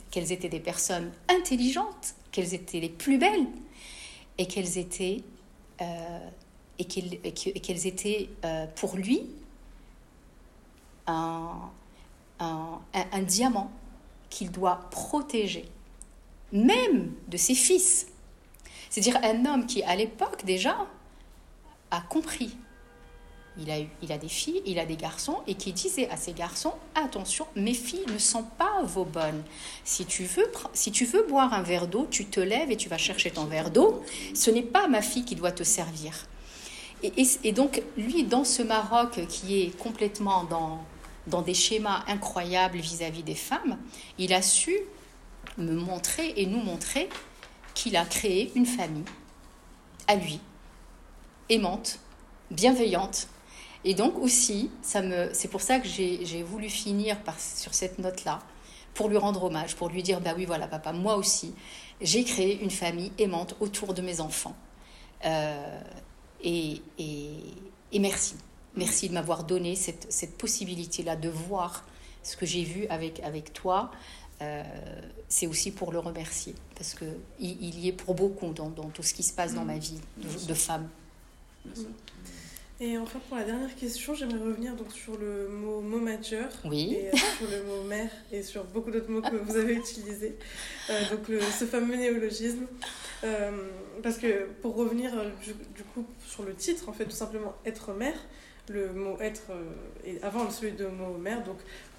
[0.09, 3.47] qu'elles étaient des personnes intelligentes, qu'elles étaient les plus belles
[4.37, 5.23] et qu'elles étaient
[5.81, 6.29] euh,
[6.79, 9.23] et étaient euh, pour lui
[11.05, 11.51] un,
[12.39, 13.71] un, un diamant
[14.29, 15.65] qu'il doit protéger,
[16.53, 18.07] même de ses fils.
[18.89, 20.87] C'est-à-dire un homme qui, à l'époque déjà,
[21.91, 22.55] a compris.
[23.59, 26.17] Il a, eu, il a des filles, il a des garçons, et qui disait à
[26.17, 29.43] ses garçons, attention, mes filles ne sont pas vos bonnes.
[29.83, 32.87] Si tu veux, si tu veux boire un verre d'eau, tu te lèves et tu
[32.87, 34.03] vas chercher ton verre d'eau.
[34.35, 36.27] Ce n'est pas ma fille qui doit te servir.
[37.03, 40.83] Et, donc, lui, dans ce Maroc qui est complètement dans,
[41.27, 43.77] dans des schémas incroyables vis-à-vis des femmes,
[44.17, 44.75] il a su
[45.57, 47.09] me montrer et nous montrer
[47.77, 49.09] qu'il a créé une famille
[50.07, 50.39] à lui,
[51.49, 51.99] aimante,
[52.49, 53.27] bienveillante.
[53.83, 57.99] Et donc aussi, ça me, c'est pour ça que j'ai voulu finir par, sur cette
[57.99, 58.39] note-là,
[58.93, 61.53] pour lui rendre hommage, pour lui dire, bah oui, voilà, papa, moi aussi,
[62.01, 64.55] j'ai créé une famille aimante autour de mes enfants.
[65.25, 65.81] Euh,
[66.43, 67.31] Et, et,
[67.91, 68.35] et merci.
[68.75, 71.83] Merci de m'avoir donné cette, cette possibilité-là de voir
[72.21, 73.89] ce que j'ai vu avec, avec toi.
[74.41, 74.63] Euh,
[75.27, 77.07] c'est aussi pour le remercier, parce qu'il
[77.39, 79.99] il y est pour beaucoup dans, dans, tout ce qui se passe dans ma vie
[80.17, 80.87] de, de femme.
[81.65, 81.87] Merci.
[82.79, 86.93] Et enfin, pour la dernière question, j'aimerais revenir donc sur le mot momager oui.
[86.93, 90.35] et euh, sur le mot mère et sur beaucoup d'autres mots que vous avez utilisés.
[90.91, 92.67] Euh, donc le, ce fameux néologisme.
[93.23, 93.51] Euh,
[94.03, 95.11] parce que pour revenir
[95.43, 98.13] du, du, coup sur le titre, en fait, tout simplement être mère,
[98.69, 99.47] le mot être
[100.05, 101.43] est avant celui de mot mère.
[101.43, 101.57] Donc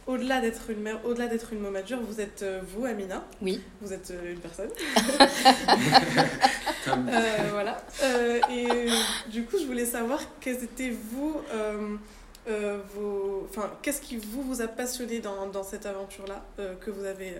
[0.08, 3.24] au-delà d'être une mère, au-delà d'être une momager, vous êtes euh, vous, Amina.
[3.42, 3.62] Oui.
[3.82, 4.70] Vous êtes euh, une personne.
[6.88, 7.76] euh, voilà.
[8.02, 8.88] Euh, et
[9.30, 14.62] du coup, je voulais savoir quels étaient vous, euh, vos, enfin, qu'est-ce qui vous vous
[14.62, 16.42] a passionné dans, dans cette aventure-là
[16.80, 17.34] que vous avez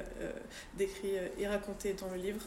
[0.77, 2.43] décrit et raconté dans le livre,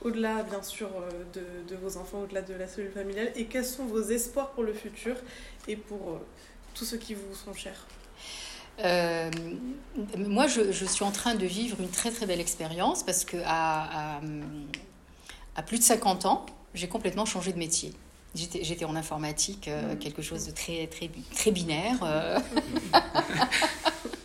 [0.00, 0.88] au-delà bien sûr
[1.34, 4.62] de, de, vos enfants, au-delà de la cellule familiale, et quels sont vos espoirs pour
[4.62, 5.16] le futur
[5.68, 6.18] et pour
[6.72, 7.86] tous ceux qui vous sont chers?
[8.80, 9.30] Euh,
[10.16, 13.36] moi, je, je, suis en train de vivre une très très belle expérience parce que
[13.44, 14.20] à, à,
[15.56, 17.92] à, plus de 50 ans, j'ai complètement changé de métier.
[18.34, 21.98] J'étais en informatique, euh, quelque chose de très très très binaire.
[22.02, 22.40] Euh.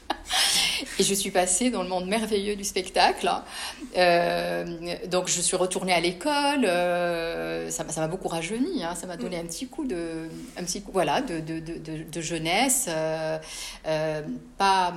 [1.00, 3.30] Et je suis passée dans le monde merveilleux du spectacle.
[3.98, 6.66] Euh, donc je suis retournée à l'école.
[6.66, 8.84] Euh, ça m'a beaucoup rajeuni.
[8.84, 12.04] Hein, ça m'a donné un petit coup de, un petit coup, voilà, de, de, de,
[12.04, 12.88] de jeunesse.
[12.90, 13.38] Euh,
[13.88, 14.22] euh
[14.58, 14.94] pas,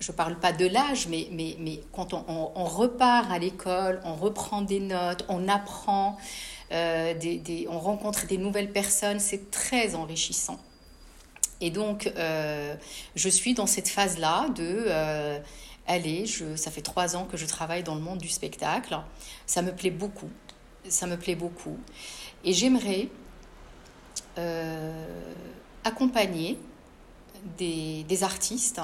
[0.00, 4.00] je parle pas de l'âge, mais, mais, mais quand on, on, on repart à l'école,
[4.04, 6.16] on reprend des notes, on apprend,
[6.72, 10.58] euh, des, des, on rencontre des nouvelles personnes, c'est très enrichissant.
[11.60, 12.74] Et donc, euh,
[13.16, 15.38] je suis dans cette phase-là de, euh,
[15.86, 18.96] allez, ça fait trois ans que je travaille dans le monde du spectacle.
[19.46, 20.30] Ça me plaît beaucoup.
[20.88, 21.78] Ça me plaît beaucoup.
[22.44, 23.08] Et j'aimerais
[24.38, 25.32] euh,
[25.84, 26.58] accompagner
[27.56, 28.80] des, artistes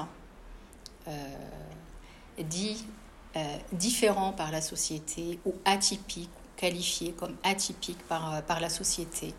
[2.37, 2.85] dits
[3.71, 9.33] différents par la société ou atypiques, qualifiés comme atypiques par, par la société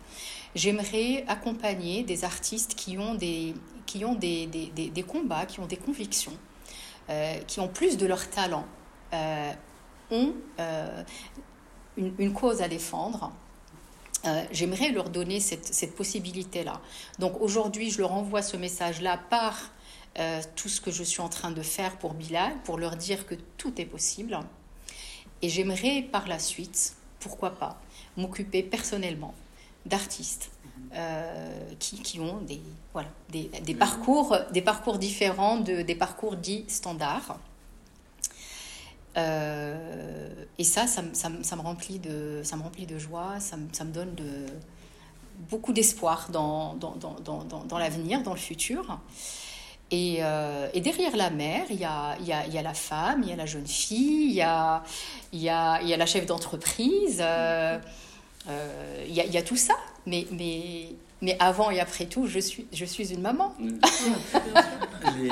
[0.55, 3.53] j'aimerais accompagner des artistes qui ont des,
[3.85, 6.37] qui ont des, des, des, combats, qui ont des convictions,
[7.09, 8.65] euh, qui ont plus de leur talent,
[9.13, 9.51] euh,
[10.11, 11.03] ont euh,
[11.97, 13.31] une, une, cause à défendre.
[14.51, 16.81] J'aimerais leur donner cette, cette possibilité-là.
[17.17, 19.71] Donc aujourd'hui, je leur envoie ce message-là par
[20.55, 23.35] tout ce que je suis en train de faire pour Bilal, pour leur dire que
[23.57, 24.37] tout est possible.
[25.41, 27.79] Et j'aimerais par la suite, pourquoi pas,
[28.17, 29.33] m'occuper personnellement
[29.87, 30.51] d'artistes
[30.93, 32.61] euh, qui, qui, ont des,
[32.93, 37.39] voilà, des, des, parcours, des parcours différents de, des parcours dits standards.
[39.17, 43.57] Euh, et ça, ça, ça, ça, me remplit de, ça me remplit de joie, ça
[43.57, 44.45] me, ça me donne de,
[45.49, 48.99] beaucoup d'espoir dans, dans, dans, dans, dans l'avenir, dans le futur.
[49.89, 53.21] Et, euh, et, derrière la mère, il y a, y a, y a la femme,
[53.23, 54.83] il y a la jeune fille, il y a,
[55.31, 57.19] y a, il y a la chef d'entreprise.
[57.21, 57.79] Euh,
[58.47, 59.75] il y, a, y, a tout ça.
[60.05, 63.55] Mais, mais, mais avant et après tout, je suis, je suis une maman.
[63.59, 65.29] Les,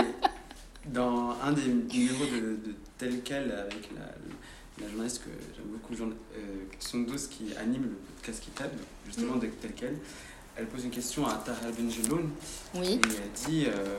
[0.88, 4.06] dans un des numéros de, de tel quel avec la,
[4.82, 6.38] la journaliste que j'aime beaucoup, euh,
[6.80, 8.72] Sundouz, qui anime le podcast Kitab,
[9.06, 9.98] justement de tel quel,
[10.58, 12.30] elle pose une question à Tahar Benjeloun.
[12.76, 12.94] Oui.
[12.94, 13.98] Et elle dit, euh,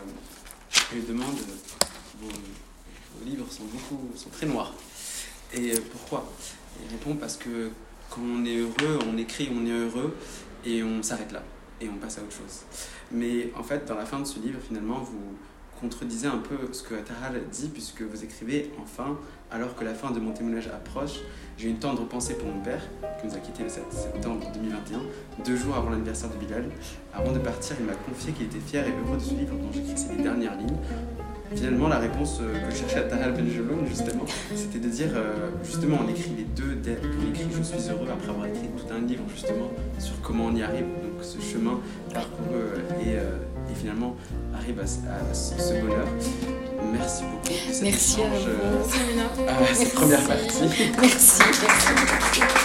[0.93, 1.37] elle lui demande,
[2.21, 4.75] vos, vos, livres sont, beaucoup, sont très noirs.
[5.53, 6.31] Et pourquoi?
[6.83, 7.71] Elle répond parce que
[8.11, 10.17] quand on est heureux, on écrit, on est heureux,
[10.65, 11.43] et on s'arrête là,
[11.81, 12.65] et on passe à autre chose.
[13.13, 15.37] Mais en fait, dans la fin de ce livre, finalement, vous
[15.81, 19.19] contredisez un peu ce que Ataral dit, puisque vous écrivez enfin,
[19.51, 21.21] alors que la fin de mon témoignage approche,
[21.59, 22.83] j'ai une tendre pensée pour mon père,
[23.21, 25.01] qui nous a quittés le 7 septembre 2021,
[25.45, 26.71] deux jours avant l'anniversaire de Bilal.
[27.15, 29.71] Avant de partir, il m'a confié qu'il était fier et heureux de ce livre dont
[29.73, 30.79] j'écrissais les dernières lignes.
[31.55, 34.25] Finalement, la réponse que cherchait Tahal Benjeloun, justement,
[34.55, 38.31] c'était de dire, euh, justement, on écrit les deux, on écrit Je suis heureux après
[38.31, 41.79] avoir écrit tout un livre, justement, sur comment on y arrive, donc ce chemin
[42.13, 42.57] parcouru
[43.01, 43.39] et, euh,
[43.71, 44.17] et finalement
[44.55, 46.07] arrive à, à, ce bonheur.
[46.93, 47.55] Merci beaucoup.
[47.83, 48.49] Merci à vous.
[48.49, 50.65] Euh, à cette première partie.
[51.01, 51.43] Merci.
[51.61, 52.56] merci.